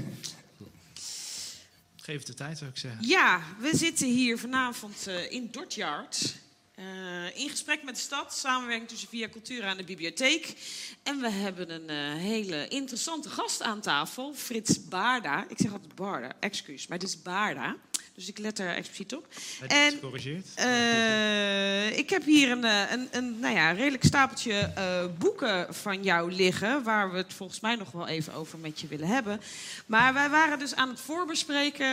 [1.96, 3.06] Geef het de tijd, zou ik zeggen.
[3.06, 6.36] Ja, we zitten hier vanavond eh, in Dortjard.
[6.74, 10.56] eh, in gesprek met de stad, samenwerking tussen Via Cultura en de bibliotheek.
[11.02, 15.44] En we hebben een eh, hele interessante gast aan tafel, Frits Baarda.
[15.48, 17.76] Ik zeg altijd Baarda, excuus, maar het is Baarda.
[18.18, 19.26] Dus ik let er expliciet op.
[19.60, 20.46] Heb En- je het gecorrigeerd?
[20.54, 26.02] Eh, ik heb hier een, eh, een, een nou ja, redelijk stapeltje eh, boeken van
[26.02, 26.82] jou liggen.
[26.82, 29.40] Waar we het volgens mij nog wel even over met je willen hebben.
[29.86, 31.86] Maar wij waren dus aan het voorbespreken,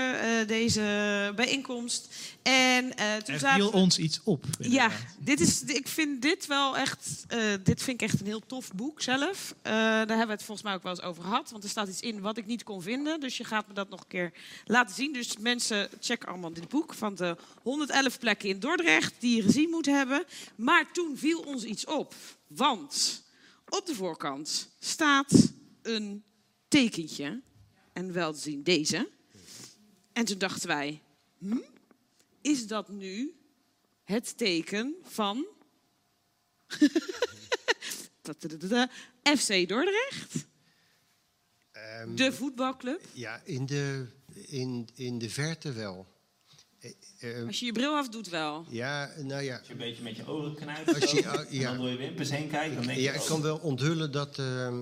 [0.47, 2.07] deze bijeenkomst.
[2.43, 2.89] En
[3.23, 4.45] toen Er viel we- ons iets op.
[4.59, 7.25] ja, dit is, ik vind dit wel echt,
[7.63, 9.55] dit vind ik echt een heel tof boek zelf.
[9.61, 11.51] Daar hebben we het volgens mij ook wel eens over gehad.
[11.51, 13.19] Want er staat iets in wat ik niet kon vinden.
[13.19, 14.31] Dus je gaat me dat nog een keer
[14.65, 15.13] laten zien.
[15.13, 19.69] Dus mensen, check allemaal dit boek van de 111 plekken in Dordrecht die je gezien
[19.69, 20.25] moet hebben.
[20.55, 22.15] Maar toen viel ons iets op.
[22.47, 23.23] Want
[23.69, 26.23] op de voorkant staat een
[26.67, 27.41] tekentje.
[27.93, 29.09] En wel te zien deze.
[30.13, 31.01] En toen dachten wij,
[31.37, 31.57] hm,
[32.41, 33.35] is dat nu
[34.03, 35.45] het teken van
[39.37, 40.45] FC Dordrecht,
[41.75, 43.01] Ehm, de voetbalclub.
[43.11, 46.07] Ja, in de, in, in de verte wel.
[46.79, 46.91] Eh,
[47.39, 48.65] eh, Als je je bril afdoet wel.
[48.69, 49.57] ja, nou ja.
[49.57, 51.69] Als je een beetje met je ogen knijpt Als je- oh, en ja.
[51.69, 53.03] dan door je wimpers heen kijkt, dan denk je...
[53.03, 54.81] Ja, ik oh, kan wel onthullen dat, ehm,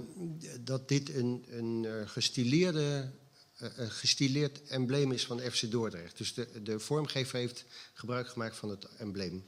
[0.60, 3.12] dat dit een, een eh, gestileerde,
[3.58, 6.18] eh, gestileerd embleem is van FC Dordrecht.
[6.18, 9.46] Dus de, de vormgever heeft gebruik gemaakt van het embleem.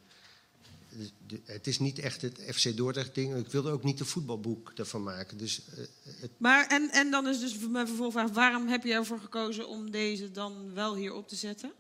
[0.97, 3.36] Dus de- het is niet echt het FC Dordrecht ding.
[3.36, 5.38] Ik wilde ook niet een voetbalboek ervan maken.
[5.38, 5.84] Dus eh,
[6.21, 9.91] het, Maar, en, en dan is dus mijn vervolgvraag, waarom heb je ervoor gekozen om
[9.91, 11.71] deze dan wel hier op te zetten?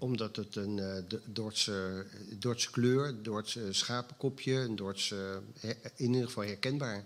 [0.00, 2.06] omdat het een eh, de- Dordtse,
[2.38, 7.04] Dordtse kleur, een Dordtse schapenkopje, een Dordtse, eh, in ieder geval herkenbaar.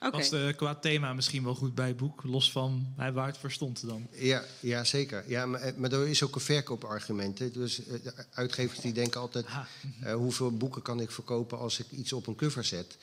[0.00, 0.10] Oké.
[0.10, 3.38] Past eh, qua thema misschien wel goed bij het boek, los van hij waar het
[3.38, 4.06] voor stond dan.
[4.10, 5.24] Ja, ja zeker.
[5.28, 7.38] Ja, maar, eh, maar er is ook een verkoopargument.
[7.38, 7.50] Hè.
[7.50, 9.46] Dus eh, de uitgevers die denken altijd...
[9.46, 9.66] Ha.
[10.02, 12.96] eh, hoeveel boeken kan ik verkopen als ik iets op een cover zet?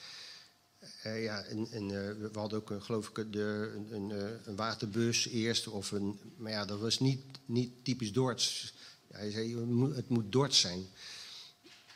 [1.01, 4.29] Eh, ja, en, en, eh, we hadden ook, een, geloof ik, de, een, een, eh,
[4.45, 5.67] een waterbus eerst.
[5.67, 8.73] Of een, maar ja, dat was niet, niet typisch Dords.
[9.11, 9.57] Ja, hij zei,
[9.95, 10.85] het moet, Dords zijn.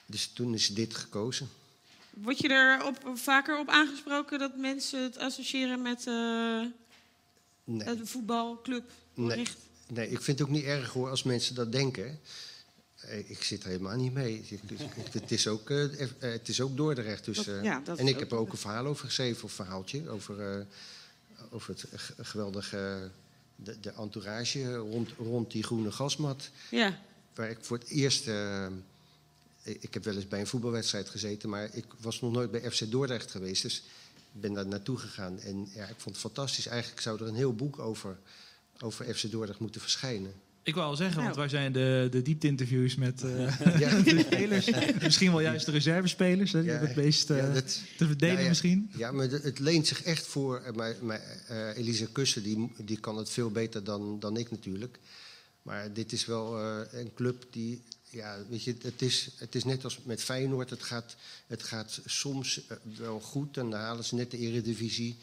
[0.06, 1.50] Dus toen is dit gekozen.
[2.22, 6.62] Word je er op, vaker op aangesproken dat mensen het associëren met eh
[7.68, 7.88] Nee.
[7.88, 8.92] een voetbalclub?
[9.14, 9.46] Nee.
[9.88, 12.20] Nee, ik vind het ook niet erg hoor als mensen dat denken.
[12.96, 14.46] Eh, Ik zit er helemaal niet mee.
[15.12, 15.86] Het is ook, eh,
[16.20, 17.26] het is ook Dordrecht.
[17.26, 20.66] Dus, ja, en ik heb er ook een verhaal over geschreven, of verhaaltje, over,
[21.52, 21.86] over het
[22.28, 23.10] geweldige
[23.56, 26.50] de, de entourage rond, rond die groene gasmat.
[26.72, 27.00] Ja.
[27.34, 28.26] Waar ik voor het eerst
[29.66, 32.72] ik ik heb wel eens bij een voetbalwedstrijd gezeten, maar ik was nog nooit bij
[32.72, 33.62] FC Dordrecht geweest.
[33.62, 33.84] Dus
[34.34, 35.40] ik ben daar naartoe gegaan.
[35.40, 36.68] En ja, ik vond het fantastisch.
[36.68, 38.18] Eigenlijk zou er een heel boek over,
[38.80, 40.34] over FC Dordrecht moeten verschijnen.
[40.64, 41.40] Ik wou al zeggen, want Nou.
[41.40, 44.70] wij zijn de, de diepte-interviews met eh, Ja, de spelers.
[45.02, 48.30] Misschien wel juist de reservespelers, hè, die Ja, het meest eh, ja, dat, te verdelen
[48.34, 48.92] nou ja, misschien.
[48.98, 50.60] ja, maar het- leent zich echt voor.
[50.60, 54.52] eh, Maar, maar eh, Elisa Kussen die, die kan het veel beter dan, dan ik
[54.52, 55.00] natuurlijk.
[55.62, 57.82] Maar dit is wel eh, een club die.
[58.16, 60.70] Ja, weet je, het is, het is net als met Feyenoord.
[60.70, 61.16] Het gaat,
[61.48, 65.18] het gaat soms eh, wel goed en dan halen ze net de eredivisie.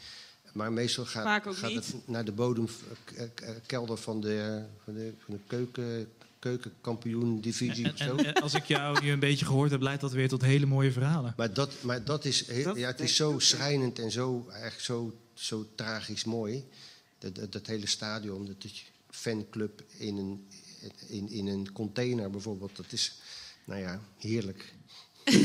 [0.52, 6.08] Maar meestal gaat, gaat het naar de bodemkelder van de, van de, van de keuken,
[6.38, 10.66] keukenkampioen-divisie En, als ik jou hier een beetje gehoord heb, leidt dat weer tot hele
[10.66, 11.34] mooie verhalen.
[11.36, 15.16] Maar dat, maar dat is, Dat ja, het is zo schrijnend en zo, eigenlijk zo,
[15.34, 16.64] zo tragisch mooi.
[17.18, 20.46] Dat, dat, dat hele stadion, dat is fanclub in een,
[21.06, 22.76] in, in een container bijvoorbeeld.
[22.76, 23.12] Dat is,
[23.64, 24.74] nou ja, heerlijk.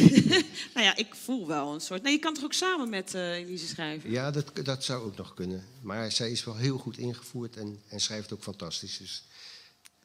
[0.74, 2.04] Nou ja, ik voel wel een soort...
[2.04, 4.12] Nee, je kan toch ook samen met eh Elise schrijven?
[4.12, 5.66] Ja, dat, dat zou ook nog kunnen.
[5.82, 8.98] Maar zij is wel heel goed ingevoerd en, en schrijft ook fantastisch.
[8.98, 9.24] Dus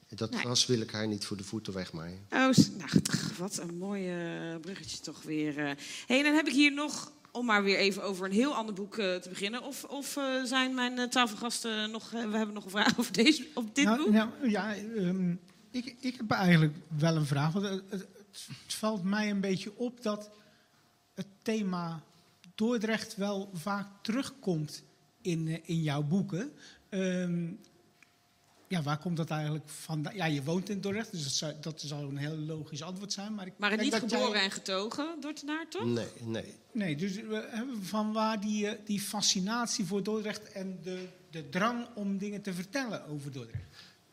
[0.08, 0.40] dat Nee.
[0.40, 2.18] gras wil ik haar niet voor de voeten wegmaaien.
[2.30, 2.38] Oh,
[2.78, 2.90] nou,
[3.38, 4.10] wat een mooi
[4.60, 5.58] bruggetje toch weer.
[5.58, 5.70] eh.
[6.06, 8.98] hey, dan heb ik hier nog, om maar weer even over een heel ander boek
[8.98, 9.62] eh, te beginnen.
[9.62, 12.10] Of, of eh, zijn mijn eh, tafelgasten nog...
[12.10, 14.12] we hebben nog een vraag over deze, op dit nou, boek?
[14.12, 15.34] nou, ja, ehm,
[15.70, 17.52] ik, ik heb eigenlijk wel een vraag.
[17.52, 18.08] Want het, het,
[18.62, 20.30] het valt mij een beetje op dat
[21.14, 22.02] het thema
[22.54, 24.82] Dordrecht wel vaak terugkomt
[25.20, 26.52] in, in jouw boeken.
[26.88, 27.50] Ehm,
[28.72, 30.14] ja, waar komt dat eigenlijk vandaan?
[30.14, 33.34] Ja, je woont in Dordrecht, dus dat, zou, dat zal een heel logisch antwoord zijn.
[33.34, 35.84] Maar, ik Maar denk niet dat jij- geboren en getogen, Dordtenaar, toch?
[35.84, 36.54] Nee, nee.
[36.72, 41.86] Nee, dus eh, van waar die, eh, die fascinatie voor Dordrecht en de, de drang
[41.94, 43.64] om dingen te vertellen over Dordrecht?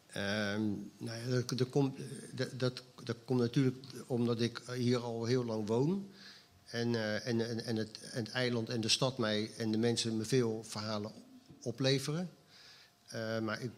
[0.08, 0.62] Ehm,
[0.98, 5.26] nou ja, dat, dat, komt, eh, dat, dat, dat komt natuurlijk omdat ik hier al
[5.26, 6.10] heel lang woon.
[6.66, 9.78] En, eh, en, en, en, het, en het eiland en de stad mij en de
[9.78, 11.12] mensen me veel verhalen
[11.62, 12.30] opleveren.
[13.08, 13.72] Eh, maar, ik,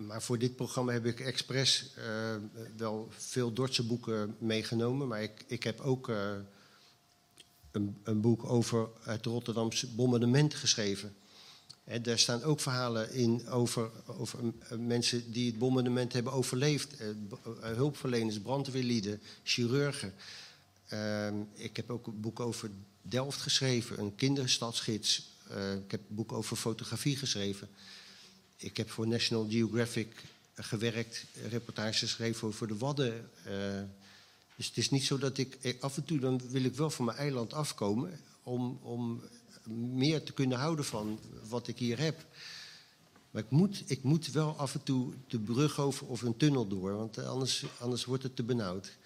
[0.00, 2.04] maar voor dit programma heb ik expres eh,
[2.76, 5.08] wel veel Dordtse boeken meegenomen.
[5.08, 6.32] Maar ik, ik heb ook eh,
[7.70, 11.14] een, een boek over het Rotterdamse bombardement geschreven.
[11.84, 17.02] Hè, daar staan ook verhalen in over, over eh, mensen die het bombardement hebben overleefd.
[17.60, 20.14] Hulpverleners, brandweerlieden, chirurgen.
[20.88, 22.70] Ehm, ik heb ook een boek over
[23.02, 25.28] Delft geschreven, een kinderstadsgids.
[25.84, 27.68] Ik heb een boek over fotografie geschreven.
[28.60, 33.30] Ik heb voor National Geographic gewerkt, reportages geschreven over de Wadden.
[33.44, 33.82] eh.
[34.56, 36.90] dus het is niet zo dat ik, eh, af en toe dan wil ik wel
[36.90, 39.22] van mijn eiland afkomen om, om
[39.94, 42.26] meer te kunnen houden van wat ik hier heb.
[43.30, 46.66] Maar ik moet, ik moet wel af en toe de brug over of een tunnel
[46.66, 48.96] door, want eh, anders, anders wordt het te benauwd.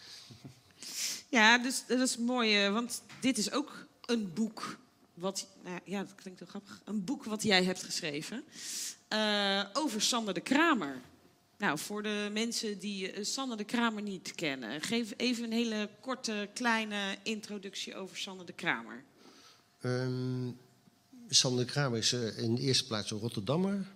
[1.29, 4.79] Ja, dus dat is mooi, want dit is ook een boek.
[5.15, 6.81] Wat, nou ja, dat klinkt heel grappig.
[6.85, 8.45] Een boek wat jij hebt geschreven
[9.15, 11.01] eh, over Sander de Kramer.
[11.59, 15.89] Nou, voor de mensen die eh, Sander de Kramer niet kennen, geef even een hele
[16.01, 19.05] korte, kleine introductie over Sander de Kramer.
[19.81, 20.49] Ehm
[21.29, 23.87] Sander Kramer is eh, in de eerste plaats een Rotterdammer.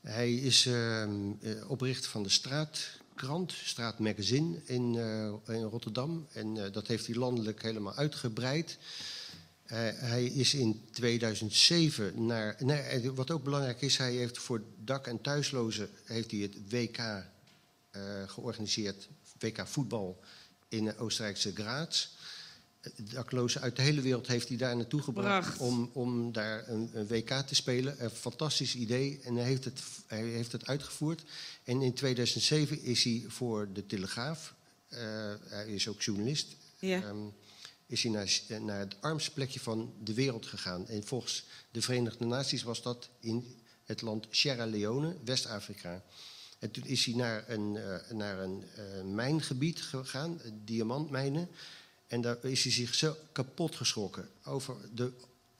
[0.00, 4.94] Hij is ehm, eh, oprichter van de Straatkrant, Straatmagazine in,
[5.46, 6.26] in Rotterdam.
[6.32, 8.78] En dat heeft hij landelijk helemaal uitgebreid.
[9.72, 12.56] Eh, hij is in 2007 naar.
[12.58, 16.56] Nee, eh, wat ook belangrijk is, hij heeft voor dak- en thuislozen heeft hij het
[16.70, 17.22] WK eh,
[18.26, 19.08] georganiseerd.
[19.38, 20.20] WK voetbal
[20.68, 22.08] in de Oostenrijkse Graz.
[22.96, 25.60] Daklozen uit de hele wereld heeft hij daar naartoe gebracht Bracht.
[25.60, 28.04] om, om daar een, een WK te spelen.
[28.04, 31.22] Een fantastisch idee en hij heeft, het, hij heeft het uitgevoerd.
[31.64, 34.54] En in 2007 is hij voor de Telegraaf,
[34.88, 34.98] eh,
[35.44, 36.46] hij is ook journalist,
[36.78, 37.02] Ja.
[37.02, 37.16] ehm,
[37.92, 40.88] is hij naar, naar het armste plekje van de wereld gegaan.
[40.88, 46.02] En volgens de Verenigde Naties was dat in het land Sierra Leone, West-Afrika.
[46.58, 51.48] En toen is hij naar een, eh, naar een eh, mijngebied gegaan, eh, diamantmijnen.
[52.06, 55.12] En daar is hij zich zo kapot geschrokken over de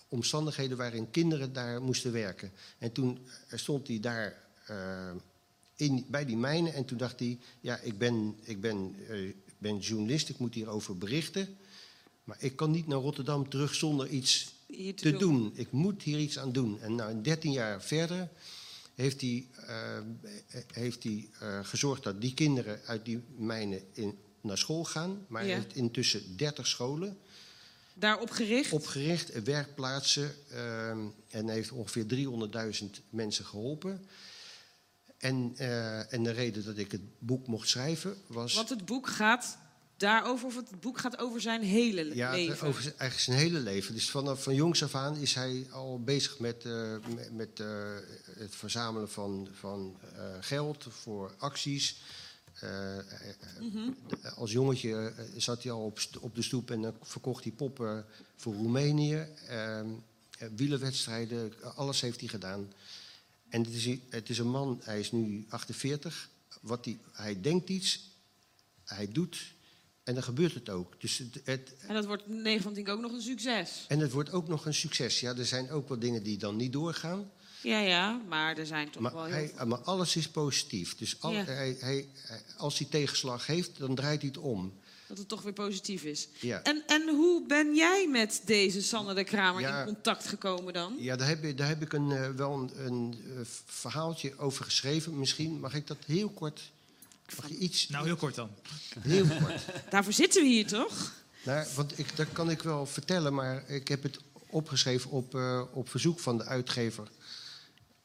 [0.08, 2.52] omstandigheden waarin kinderen daar moesten werken.
[2.78, 4.40] En toen stond hij daar
[5.76, 7.38] in, bij die mijnen en toen dacht hij...
[7.60, 8.96] ja, ik ben, ik ben,
[9.58, 11.56] ben journalist, ik moet hierover berichten...
[12.24, 15.18] maar ik kan niet naar Rotterdam terug zonder iets te te doen.
[15.18, 15.52] doen.
[15.54, 16.80] Ik moet hier iets aan doen.
[16.80, 18.28] En nou, 13 jaar verder
[18.94, 19.98] heeft hij, eh,
[20.72, 25.24] heeft hij eh, gezorgd dat die kinderen uit die mijnen in, naar school gaan.
[25.28, 25.54] Maar Ja.
[25.54, 27.18] heeft intussen 30 scholen
[27.94, 28.72] Daarop gericht.
[28.72, 30.34] opgericht, werkplaatsen.
[30.48, 30.90] eh,
[31.28, 34.06] en heeft ongeveer 300.000 mensen geholpen.
[35.18, 38.54] En, eh, en de reden dat ik het boek mocht schrijven was...
[38.54, 39.58] Want het boek gaat
[40.02, 42.66] daarover of het boek gaat over zijn hele Ja, leven?
[42.68, 43.94] over zijn- eigenlijk zijn hele leven.
[43.94, 46.94] Dus vanaf van jongs af aan is hij al bezig met, eh,
[47.32, 47.94] met, eh,
[48.38, 51.96] het verzamelen van, van eh, geld voor acties.
[52.60, 52.98] Eh,
[54.36, 58.04] Als jongetje zat hij al op, op de stoep en dan verkocht hij poppen
[58.36, 59.26] voor Roemenië.
[59.48, 59.86] Ehm,
[60.38, 62.72] eh, wielerwedstrijden, alles heeft hij gedaan.
[63.48, 66.28] En het is, het is een man, hij is nu 48.
[66.60, 68.10] Wat hij, hij denkt iets,
[68.84, 69.51] hij doet
[70.04, 71.00] en dan gebeurt het ook.
[71.00, 73.84] Dus het, het, En dat wordt 9 van 10 ook nog een succes.
[73.88, 75.20] en het wordt ook nog een succes.
[75.20, 77.30] Ja, er zijn ook wel dingen die dan niet doorgaan.
[77.62, 79.66] Ja, ja, maar er zijn toch wel Maar, heel hij, veel.
[79.66, 80.96] maar alles is positief.
[80.96, 81.44] Dus al- Ja.
[81.44, 82.08] hij,
[82.56, 84.72] als hij tegenslag heeft, dan draait hij het om.
[85.06, 86.28] Dat het toch weer positief is.
[86.40, 86.62] Ja.
[86.62, 89.78] En, en hoe ben jij met deze Sander de Kramer Ja.
[89.80, 90.94] in contact gekomen dan?
[90.98, 94.64] Ja, daar heb, je- daar heb ik een, eh, wel een, een eh, verhaaltje over
[94.64, 95.18] geschreven.
[95.18, 96.71] Misschien mag ik dat heel kort.
[97.36, 97.88] Mag je iets?
[97.88, 98.50] Nou, heel kort dan.
[99.00, 99.62] Heel kort.
[99.90, 101.12] Daarvoor zitten we hier toch?
[101.44, 104.18] Nou, want ik, dat kan ik wel vertellen, maar ik heb het
[104.50, 107.08] opgeschreven op, eh, op verzoek van de uitgever.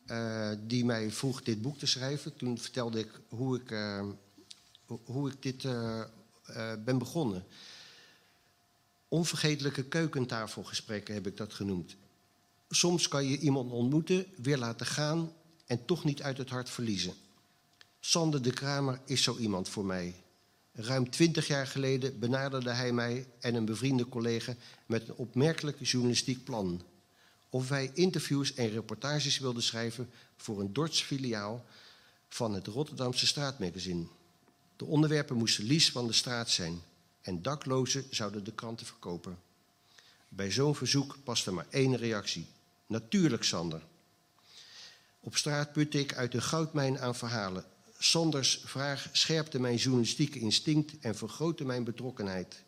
[0.06, 2.36] eh, die mij vroeg dit boek te schrijven.
[2.36, 4.04] Toen vertelde ik hoe ik, eh,
[4.86, 6.02] hoe- hoe ik dit eh,
[6.44, 7.46] eh, ben begonnen.
[9.08, 11.96] Onvergetelijke keukentafelgesprekken heb ik dat genoemd.
[12.70, 15.32] Soms kan je iemand ontmoeten, weer laten gaan
[15.66, 17.14] en toch niet uit het hart verliezen.
[18.10, 20.24] Sander de Kramer is zo iemand voor mij.
[20.74, 24.56] Ruim twintig jaar geleden benaderde hij mij en een bevriende collega
[24.86, 26.82] met een opmerkelijk journalistiek plan.
[27.50, 31.66] Of wij interviews en reportages wilden schrijven voor een Dorts filiaal
[32.30, 34.06] van het Rotterdamse straatmagazine.
[34.76, 36.82] De onderwerpen moesten lies van de straat zijn
[37.22, 39.40] en daklozen zouden de kranten verkopen.
[40.30, 42.48] Bij zo'n verzoek paste maar één reactie.
[42.86, 43.82] Natuurlijk, Sander.
[45.20, 47.66] Op straat putte ik uit een goudmijn aan verhalen.
[48.00, 52.64] Sanders vraag scherpte mijn journalistieke instinct en vergrootte mijn betrokkenheid.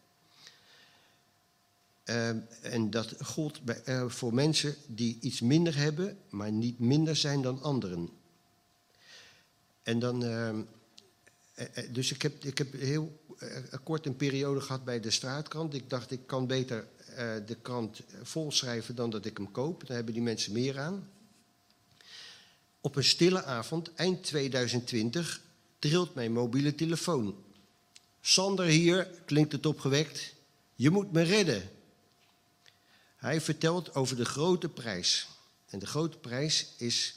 [2.10, 2.30] Eh,
[2.62, 7.42] en dat gold bij, eh, voor mensen die iets minder hebben, maar niet minder zijn
[7.42, 8.10] dan anderen.
[9.84, 10.56] En dan, eh,
[11.92, 13.20] dus ik heb, ik heb heel
[13.84, 15.74] kort een periode gehad bij de straatkrant.
[15.74, 16.88] Ik dacht, ik kan beter
[17.46, 19.88] de krant volschrijven dan dat ik hem koop.
[19.88, 21.10] Daar hebben die mensen meer aan.
[22.82, 25.42] Op een stille avond, eind 2020,
[25.80, 27.36] trilt mijn mobiele telefoon.
[28.22, 30.34] Sander hier, klinkt het opgewekt.
[30.76, 31.70] Je moet me redden.
[33.16, 35.28] Hij vertelt over de grote prijs.
[35.70, 37.16] En de grote prijs is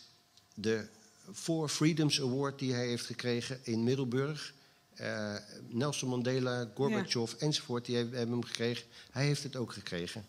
[0.55, 0.87] de
[1.33, 4.55] Four Freedoms Award die hij heeft gekregen in Middelburg.
[4.95, 5.35] Eh,
[5.69, 8.87] Nelson Mandela, Gorbachev enzovoort, die hebben hebben hem gekregen.
[9.11, 10.27] Hij heeft het ook gekregen.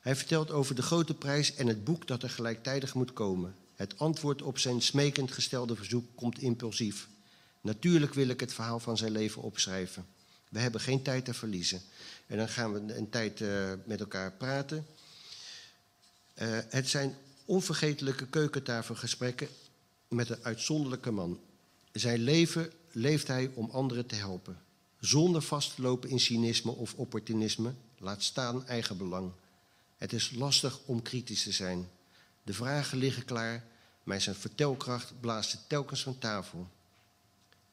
[0.00, 3.54] Hij vertelt over de grote prijs en het boek dat er gelijktijdig moet komen.
[3.76, 7.08] Het antwoord op zijn smekend gestelde verzoek komt impulsief.
[7.60, 10.06] Natuurlijk wil ik het verhaal van zijn leven opschrijven.
[10.48, 11.82] We hebben geen tijd te verliezen.
[12.26, 14.86] En dan gaan we een tijd eh, met elkaar praten.
[16.34, 19.48] Eh, het zijn onvergetelijke keukentafelgesprekken
[20.08, 21.40] met een uitzonderlijke man.
[21.92, 24.60] Zijn leven leeft hij om anderen te helpen.
[25.00, 29.32] Zonder vast te lopen in cynisme of opportunisme, laat staan eigenbelang.
[29.96, 31.88] Het is lastig om kritisch te zijn.
[32.46, 33.64] De vragen liggen klaar,
[34.02, 36.68] maar zijn vertelkracht blaast het telkens van tafel.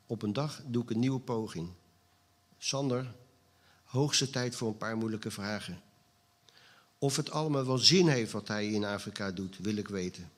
[0.06, 1.70] Op een dag doe ik een nieuwe poging.
[2.58, 3.14] Sander,
[3.84, 5.82] hoogste tijd voor een paar moeilijke vragen.
[6.98, 10.32] Of het allemaal wel zin heeft wat hij in Afrika doet, wil ik weten.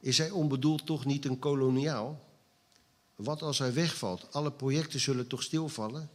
[0.00, 2.24] Is hij onbedoeld toch niet een koloniaal?
[3.14, 4.32] Wat als hij wegvalt?
[4.32, 6.10] Alle projecten zullen toch stilvallen?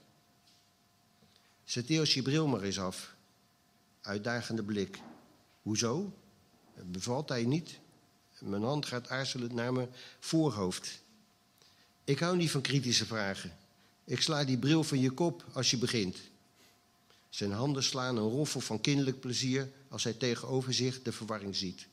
[1.63, 3.15] Zet je bril maar eens af.
[4.01, 4.99] Uitdagende blik.
[5.61, 6.13] Hoezo?
[6.85, 7.79] Bevalt hij niet?
[8.39, 11.01] Mijn hand gaat aarzelend naar mijn voorhoofd.
[12.03, 13.57] Ik hou niet van kritische vragen.
[14.03, 16.17] Ik sla die bril van je kop als je begint.
[17.29, 21.87] Zijn handen slaan een roffel van kinderlijk plezier als hij tegenover zich de verwarring ziet.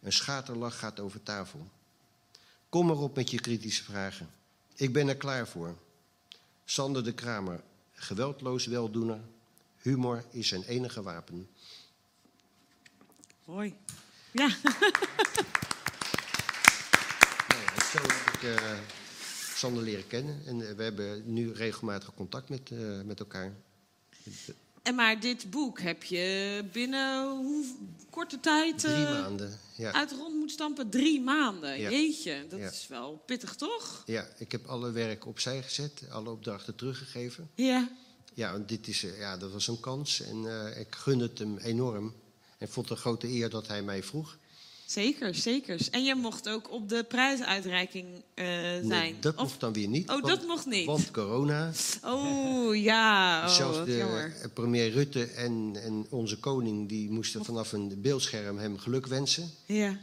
[0.00, 1.68] Een schaterlach gaat over tafel.
[2.68, 4.30] Kom maar op met je kritische vragen.
[4.74, 5.76] Ik ben er klaar voor.
[6.64, 7.62] Sander de Kramer,
[7.92, 9.20] geweldloos weldoener.
[9.76, 11.48] Humor is zijn enige wapen.
[13.44, 13.74] Mooi.
[14.32, 14.48] Ja,
[17.48, 18.78] Nou ja, zo heb ik eh,
[19.54, 20.42] Sander leren kennen.
[20.46, 23.52] En eh, we hebben nu regelmatig contact met, eh, met elkaar.
[24.82, 27.64] en maar dit boek heb je binnen hoe
[28.10, 29.58] korte tijd Drie maanden.
[29.76, 29.92] Ja.
[29.92, 30.90] uit de rond moet stampen?
[30.90, 31.80] Drie maanden.
[31.80, 31.90] Ja.
[31.90, 32.70] Jeetje, dat Ja.
[32.70, 34.02] is wel pittig, toch?
[34.06, 37.50] ja, ik heb alle werk opzij gezet, alle opdrachten teruggegeven.
[37.54, 37.88] Ja.
[38.34, 40.44] Ja, dit is, ja, dat was een kans en
[40.80, 42.14] ik gun het hem enorm.
[42.60, 44.38] En vond het een grote eer dat hij mij vroeg.
[44.86, 45.88] Zeker, zeker.
[45.90, 48.86] En je mocht ook op de prijsuitreiking eh, zijn.
[48.86, 50.02] Nee, dat Of- mocht dan weer niet.
[50.10, 50.86] Oh, want- dat mocht niet.
[50.86, 51.72] Want corona.
[52.04, 53.42] Oh, ja.
[53.46, 54.34] Oh, Zelfs de jammer.
[54.42, 56.88] eh, premier Rutte en, en onze koning...
[56.88, 59.50] die moesten vanaf een beeldscherm hem geluk wensen.
[59.66, 59.98] Ja.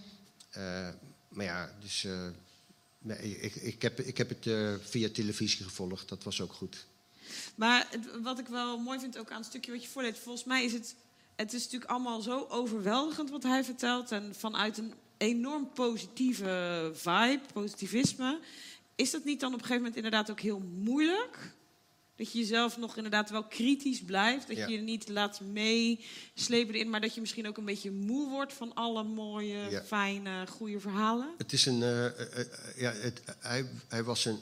[0.50, 0.88] Eh,
[1.30, 2.04] maar ja, dus...
[2.04, 2.28] eh,
[3.00, 4.50] nee, ik, ik, heb, ik heb het
[4.90, 6.10] via televisie gevolgd.
[6.10, 6.86] Dat was ook goed.
[7.56, 7.88] Maar
[8.24, 10.74] wat ik wel mooi vind ook aan het stukje wat je voorleest, volgens mij is
[10.74, 10.96] het,
[11.38, 17.42] het is natuurlijk allemaal zo overweldigend wat hij vertelt en vanuit een enorm positieve vibe,
[17.54, 18.40] positivisme,
[18.96, 21.56] is dat niet dan op een gegeven moment inderdaad ook heel moeilijk?
[22.16, 24.68] Dat je jezelf nog inderdaad wel kritisch blijft, dat Ja.
[24.68, 28.54] je je niet laat meeslepen erin, maar dat je misschien ook een beetje moe wordt
[28.54, 29.84] van alle mooie, Ja.
[29.84, 31.30] fijne, goede verhalen.
[31.38, 32.46] Het is een, eh, eh, eh,
[32.78, 34.40] ja, het, hij, hij was een,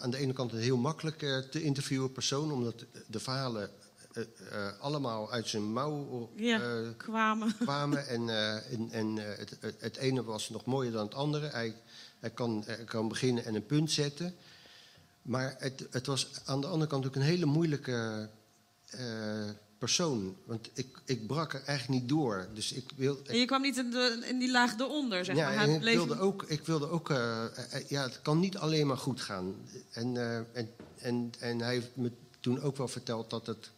[0.00, 1.18] aan de ene kant een heel makkelijk
[1.50, 3.70] te interviewen persoon, omdat de verhalen
[4.16, 6.60] eh, allemaal uit zijn mouw Ja.
[6.60, 7.56] eh, Kwamen.
[7.60, 8.06] kwamen.
[8.08, 8.28] En,
[8.70, 11.46] en, en het, het, ene was nog mooier dan het andere.
[11.46, 11.74] Hij,
[12.20, 14.34] hij, kan, hij kan beginnen en een punt zetten.
[15.22, 18.28] Maar het, het was aan de andere kant ook een hele moeilijke
[19.78, 20.36] persoon.
[20.44, 22.46] Want ik, ik brak er eigenlijk niet door.
[22.54, 25.44] Dus ik wil, En je kwam niet in, de, in die laag eronder, zeg ja,
[25.44, 25.52] maar.
[25.52, 27.08] en Hij ik bleef- wilde ook, ik wilde ook
[27.88, 29.54] ja, het kan niet alleen maar goed gaan.
[29.92, 30.16] En,
[30.52, 32.10] en, en, en hij heeft me
[32.40, 33.70] toen ook wel verteld dat het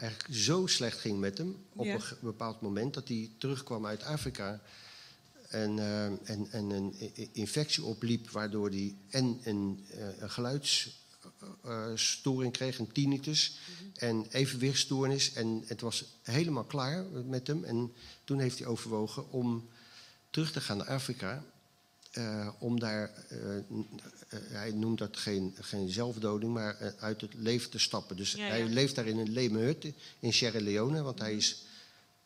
[0.00, 1.94] eigenlijk zo slecht ging met hem op Ja.
[1.94, 4.60] een bepaald moment dat hij terugkwam uit Afrika
[5.48, 6.94] en, eh, en, en een
[7.32, 9.84] infectie opliep, waardoor hij en een,
[10.18, 13.58] een geluidsstoring kreeg, een tinnitus,
[13.94, 15.32] en evenwichtstoornis.
[15.32, 17.64] En het was helemaal klaar met hem.
[17.64, 17.92] En
[18.24, 19.68] toen heeft hij overwogen om
[20.30, 21.44] terug te gaan naar Afrika.
[22.10, 23.62] Eh, om daar, eh, eh,
[24.30, 28.16] hij noemt dat geen, geen zelfdoding, maar uit het leven te stappen.
[28.16, 28.50] Dus Ja, ja.
[28.50, 29.86] hij leeft daar in een leme hut
[30.18, 31.64] in Sierra Leone, want hij is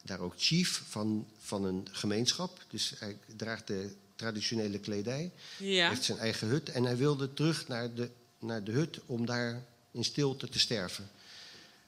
[0.02, 2.64] daar ook chief van, van een gemeenschap.
[2.68, 5.88] Dus hij draagt de traditionele kledij, Ja.
[5.88, 6.68] heeft zijn eigen hut.
[6.68, 11.10] En hij wilde terug naar de, naar de hut om daar in stilte te sterven.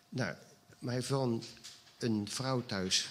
[0.09, 0.35] Nou,
[0.79, 1.43] maar wel
[1.99, 3.09] een, vrouw thuis.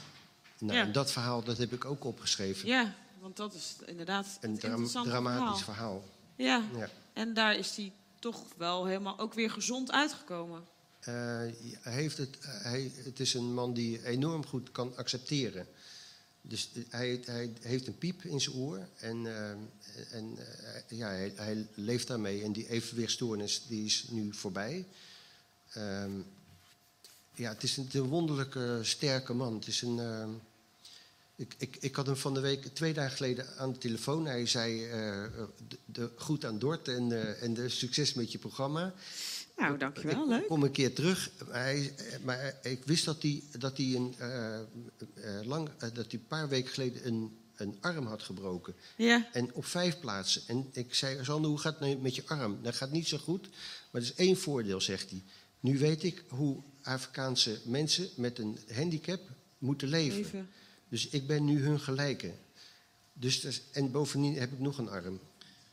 [0.57, 2.67] Nou, dat verhaal dat heb ik ook opgeschreven.
[2.67, 2.95] Ja,
[3.25, 6.01] want dat is inderdaad Een het dra- dramatisch verhaal.
[6.03, 6.03] verhaal.
[6.35, 6.63] Ja.
[6.79, 6.89] Ja.
[7.13, 10.63] en daar is hij toch wel helemaal ook weer gezond uitgekomen.
[10.99, 11.13] Eh,
[11.81, 15.67] hij heeft het, hij, het is een man die enorm goed kan accepteren.
[16.41, 19.49] Dus hij, hij heeft een piep in zijn oor en, eh,
[20.11, 22.43] en eh, ja, hij, hij leeft daarmee.
[22.43, 24.85] En die evenwichtstoornis die is nu voorbij.
[25.71, 26.11] Ehm,
[27.35, 29.53] ja, het is een, een wonderlijke, sterke man.
[29.53, 29.99] Het is een,
[31.35, 34.25] ik, ik, ik had hem van de week, twee dagen geleden, aan de telefoon.
[34.25, 34.91] Hij zei eh,
[35.67, 38.93] de, de, goed aan Dort en, eh, en de succes met je programma.
[39.57, 40.23] Nou, dankjewel.
[40.23, 40.47] Ik Leuk.
[40.47, 44.59] kom een keer terug, maar, hij, maar ik wist dat hij, dat hij, een, eh,
[44.59, 44.65] eh,
[45.43, 48.75] lang, eh, dat hij een paar weken geleden een, een arm had gebroken.
[48.95, 49.29] Ja.
[49.31, 50.41] En op vijf plaatsen.
[50.47, 52.59] En ik zei, Sander, hoe gaat het nou met je arm?
[52.61, 53.49] Dat gaat niet zo goed,
[53.91, 55.23] maar er is één voordeel, zegt hij.
[55.59, 59.21] Nu weet ik hoe Afrikaanse mensen met een handicap
[59.57, 60.19] moeten leven.
[60.19, 60.49] Even.
[60.95, 62.33] Dus ik ben nu hun gelijke.
[63.13, 65.19] Dus, is- en bovendien heb ik nog een arm.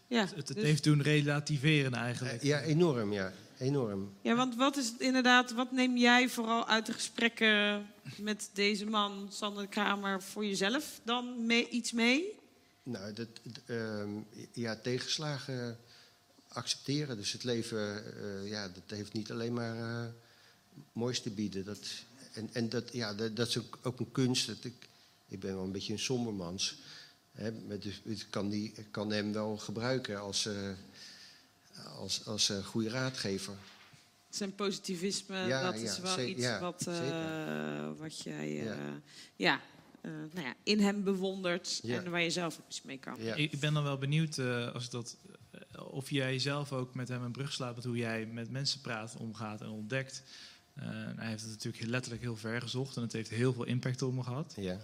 [0.06, 2.42] Ja, Het, het dus- heeft doen relativeren eigenlijk.
[2.42, 3.32] Ja, enorm, ja.
[3.58, 4.12] Enorm.
[4.22, 8.84] ja, want wat is het inderdaad, wat neem jij vooral uit de gesprekken met deze
[8.86, 12.24] man, Sander Kramer, voor jezelf dan mee, iets mee?
[12.82, 14.10] Nou, dat, d- ehm,
[14.52, 15.78] ja, tegenslagen
[16.48, 17.16] accepteren.
[17.16, 20.08] Dus het leven, eh, ja, dat heeft niet alleen maar eh,
[20.92, 21.64] moois te bieden.
[21.64, 21.88] Dat,
[22.32, 24.46] en en dat, ja, dat, dat is ook, ook een kunst.
[24.46, 24.74] Dat ik,
[25.32, 26.78] ik ben wel een beetje een sombermans.
[27.32, 30.70] Hè, dus, ik, kan die, ik kan hem wel gebruiken als, eh,
[31.98, 33.54] als, als eh, goede raadgever.
[34.28, 38.76] Zijn positivisme, Ja, dat is wel ze- iets ja, wat, eh, wat jij eh, Ja.
[39.36, 39.60] ja.
[40.00, 42.02] eh, nou ja, in hem bewondert Ja.
[42.02, 43.16] en waar je zelf ook iets mee kan.
[43.22, 43.34] Ja.
[43.34, 45.16] Ik ben dan wel benieuwd eh, als dat,
[45.90, 49.16] of jij zelf ook met hem een brug slaat met hoe jij met mensen praat,
[49.16, 50.22] omgaat en ontdekt.
[50.74, 50.84] Eh,
[51.16, 54.14] hij heeft het natuurlijk letterlijk heel ver gezocht en het heeft heel veel impact op
[54.14, 54.54] me gehad.
[54.56, 54.78] Ja.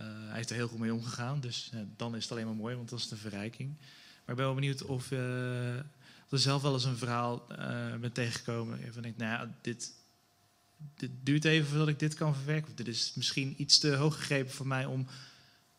[0.00, 2.54] Eh, hij is er heel goed mee omgegaan, dus eh, dan is het alleen maar
[2.54, 3.76] mooi, want dat is de verrijking.
[3.78, 5.76] Maar ik ben wel benieuwd of, eh,
[6.28, 7.46] er zelf wel eens een verhaal
[8.00, 8.92] bent tegengekomen.
[8.92, 9.92] Van denk, nou ja, dit,
[10.96, 12.70] dit duurt even voordat ik dit kan verwerken.
[12.70, 15.06] Of dit is misschien iets te hoog gegrepen voor mij om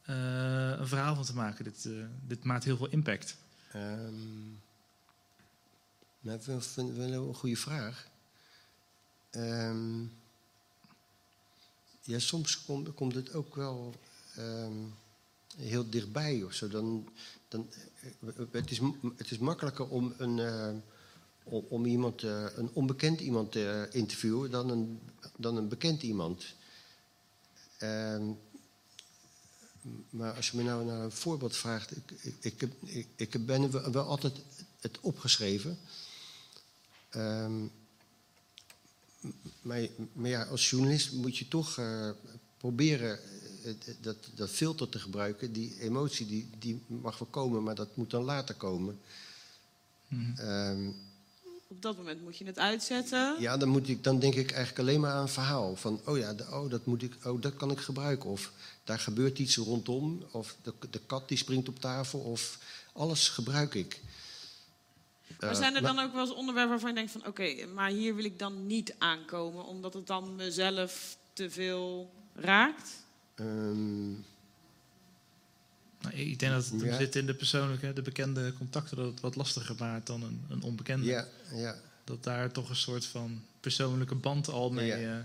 [0.05, 1.63] een verhaal van te maken.
[1.63, 1.89] Dit,
[2.27, 3.37] dit maakt heel veel impact.
[3.71, 4.59] Ehm
[6.21, 6.45] nou, ik
[6.95, 8.07] wel een goede vraag.
[9.29, 10.03] Ehm,
[12.01, 13.95] ja, soms komt, komt het ook wel
[14.35, 14.73] ehm,
[15.57, 16.67] heel dichtbij of zo.
[16.67, 17.09] Dan,
[17.47, 17.69] dan,
[18.01, 18.79] eh, het, is,
[19.17, 20.73] het is makkelijker om een, eh,
[21.43, 24.99] om, iemand, eh, een onbekend iemand te interviewen dan een,
[25.37, 26.45] dan een bekend iemand.
[27.77, 28.23] Ehm,
[30.09, 32.11] maar als je me nou naar een voorbeeld vraagt, ik,
[32.41, 34.33] ik, ik, ik, ben wel, altijd
[34.79, 35.77] het opgeschreven.
[37.09, 37.65] Ehm,
[39.61, 39.87] maar,
[40.23, 41.81] ja, als journalist moet je toch
[42.57, 43.19] proberen
[44.01, 45.53] dat, dat filter te gebruiken.
[45.53, 48.99] Die emotie die, die mag wel komen, maar dat moet dan later komen.
[50.37, 50.87] Ehm,
[51.67, 53.35] Op dat moment moet je het uitzetten.
[53.39, 55.75] ja, dan, moet ik, dan denk ik eigenlijk alleen maar aan een verhaal.
[55.75, 58.29] Van, oh ja, de- oh, dat, moet ik, oh, dat kan ik gebruiken.
[58.29, 58.51] Of
[58.83, 60.23] daar gebeurt iets rondom.
[60.31, 62.19] Of de, de kat die springt op tafel.
[62.19, 62.57] Of
[62.93, 64.01] alles gebruik ik.
[65.39, 67.25] Maar Eh, zijn er maar- dan ook wel eens onderwerpen waarvan je denkt van...
[67.27, 69.65] oké, maar hier wil ik dan niet aankomen...
[69.65, 72.89] omdat het dan mezelf te veel raakt?
[73.41, 74.11] Ehm,
[76.01, 76.97] Nou, ik denk dat het Ja.
[76.97, 80.61] zit in de persoonlijke, de bekende contacten, dat het wat lastiger maakt dan een, een
[80.63, 81.05] onbekende.
[81.05, 85.17] ja, ja, Dat daar toch een soort van persoonlijke band al mee, Ja.
[85.19, 85.23] eh,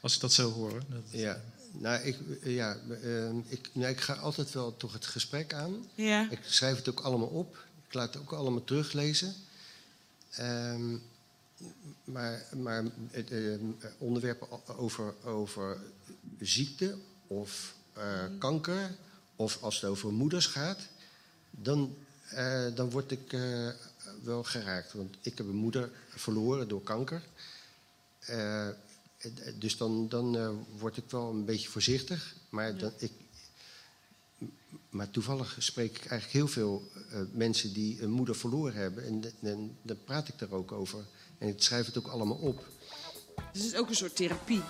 [0.00, 0.82] als ik dat zo hoor.
[0.88, 1.40] Dat, ja.
[1.72, 5.86] Nou, ik, ja, ehm, ik, nou, ik ga altijd wel toch het gesprek aan.
[5.94, 6.30] Ja.
[6.30, 7.64] Ik schrijf het ook allemaal op.
[7.88, 9.34] Ik laat het ook allemaal teruglezen.
[10.30, 10.96] Ehm,
[12.04, 13.30] maar maar het,
[13.98, 15.80] onderwerpen over, over
[16.38, 16.96] ziekte
[17.30, 18.96] of eh, kanker...
[19.36, 20.78] of als het over moeders gaat...
[21.50, 21.96] dan,
[22.30, 23.68] eh, dan word ik eh,
[24.22, 24.92] wel geraakt.
[24.92, 27.22] Want ik heb een moeder verloren door kanker.
[29.58, 32.34] Dus dan, dan word ik wel een beetje voorzichtig.
[32.48, 33.12] Maar, dan, ik,
[34.90, 36.90] maar toevallig spreek ik eigenlijk heel veel
[37.32, 39.04] mensen die een moeder verloren hebben.
[39.04, 41.04] En en dan praat ik daar ook over.
[41.38, 42.68] En ik schrijf het ook allemaal op.
[43.52, 44.62] Dus het is ook een soort therapie.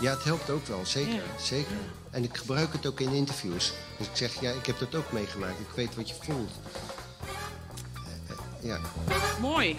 [0.00, 1.14] Ja, het helpt ook wel, zeker.
[1.14, 1.20] Ja.
[1.40, 1.76] zeker.
[2.10, 3.72] En ik gebruik het ook in interviews.
[3.98, 5.60] Dus ik zeg, ja, ik heb dat ook meegemaakt.
[5.60, 6.50] Ik weet wat je voelt.
[7.94, 8.80] Eh, eh, ja.
[9.40, 9.76] Mooi.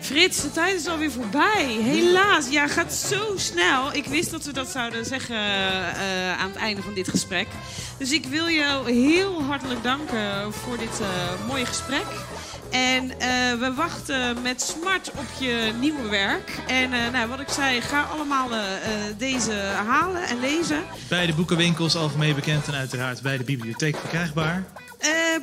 [0.00, 1.64] Frits, de tijd is alweer voorbij.
[1.64, 3.94] Helaas, ja, gaat zo snel.
[3.94, 7.46] Ik wist dat we dat zouden zeggen eh, aan het einde van dit gesprek.
[7.98, 11.00] Dus ik wil jou heel hartelijk danken voor dit
[11.46, 12.06] mooie gesprek.
[12.70, 16.58] En eh, we wachten met smart op je nieuwe werk.
[16.66, 18.60] En eh, nou, wat ik zei, ga allemaal eh,
[19.18, 19.52] deze
[19.86, 20.82] halen en lezen.
[21.08, 24.64] Bij de boekenwinkels algemeen bekend en uiteraard bij de bibliotheek verkrijgbaar.
[24.98, 25.42] Ehm,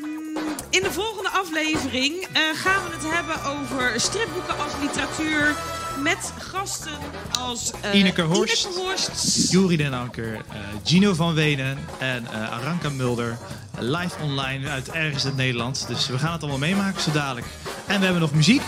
[0.69, 5.55] in de volgende aflevering gaan we het hebben over stripboeken als literatuur.
[6.01, 6.97] Met gasten
[7.39, 8.65] als eh, Ineke Horst.
[8.65, 9.51] Ineke Horst.
[9.51, 13.37] Jury Den Anker, eh, Gino van Wenen en eh, Aranka Mulder.
[13.79, 15.87] Live online uit ergens in Nederland.
[15.87, 17.45] Dus we gaan het allemaal meemaken zo dadelijk.
[17.85, 18.61] En we hebben nog muziek.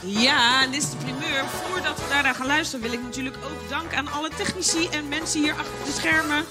[0.00, 1.44] Ja, en dit is de primeur.
[1.62, 5.42] Voordat we daarna gaan luisteren wil ik natuurlijk ook dank aan alle technici en mensen
[5.42, 6.44] hier achter de schermen.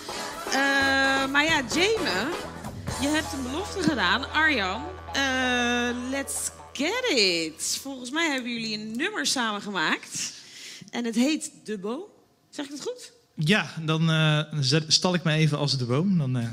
[1.31, 2.27] Maar ja, Jame,
[3.01, 4.31] je hebt een belofte gedaan.
[4.31, 4.81] Arjan,
[6.09, 7.77] let's get it.
[7.81, 10.33] Volgens mij hebben jullie een nummer samengemaakt.
[10.89, 12.03] En het heet De Boom.
[12.49, 13.11] Zeg ik het goed?
[13.35, 14.09] Ja, dan
[14.59, 16.17] zet- stal ik me even als de boom.
[16.17, 16.47] Dan eh,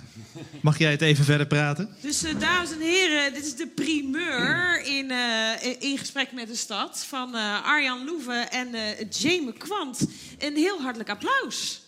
[0.62, 1.96] mag jij het even verder praten.
[2.00, 5.10] Dus eh, dames en heren, dit is de primeur in,
[5.80, 8.68] in gesprek met de stad van Arjan Loeven en
[9.10, 10.06] Jamie Kwant.
[10.38, 11.82] Een heel hartelijk applaus.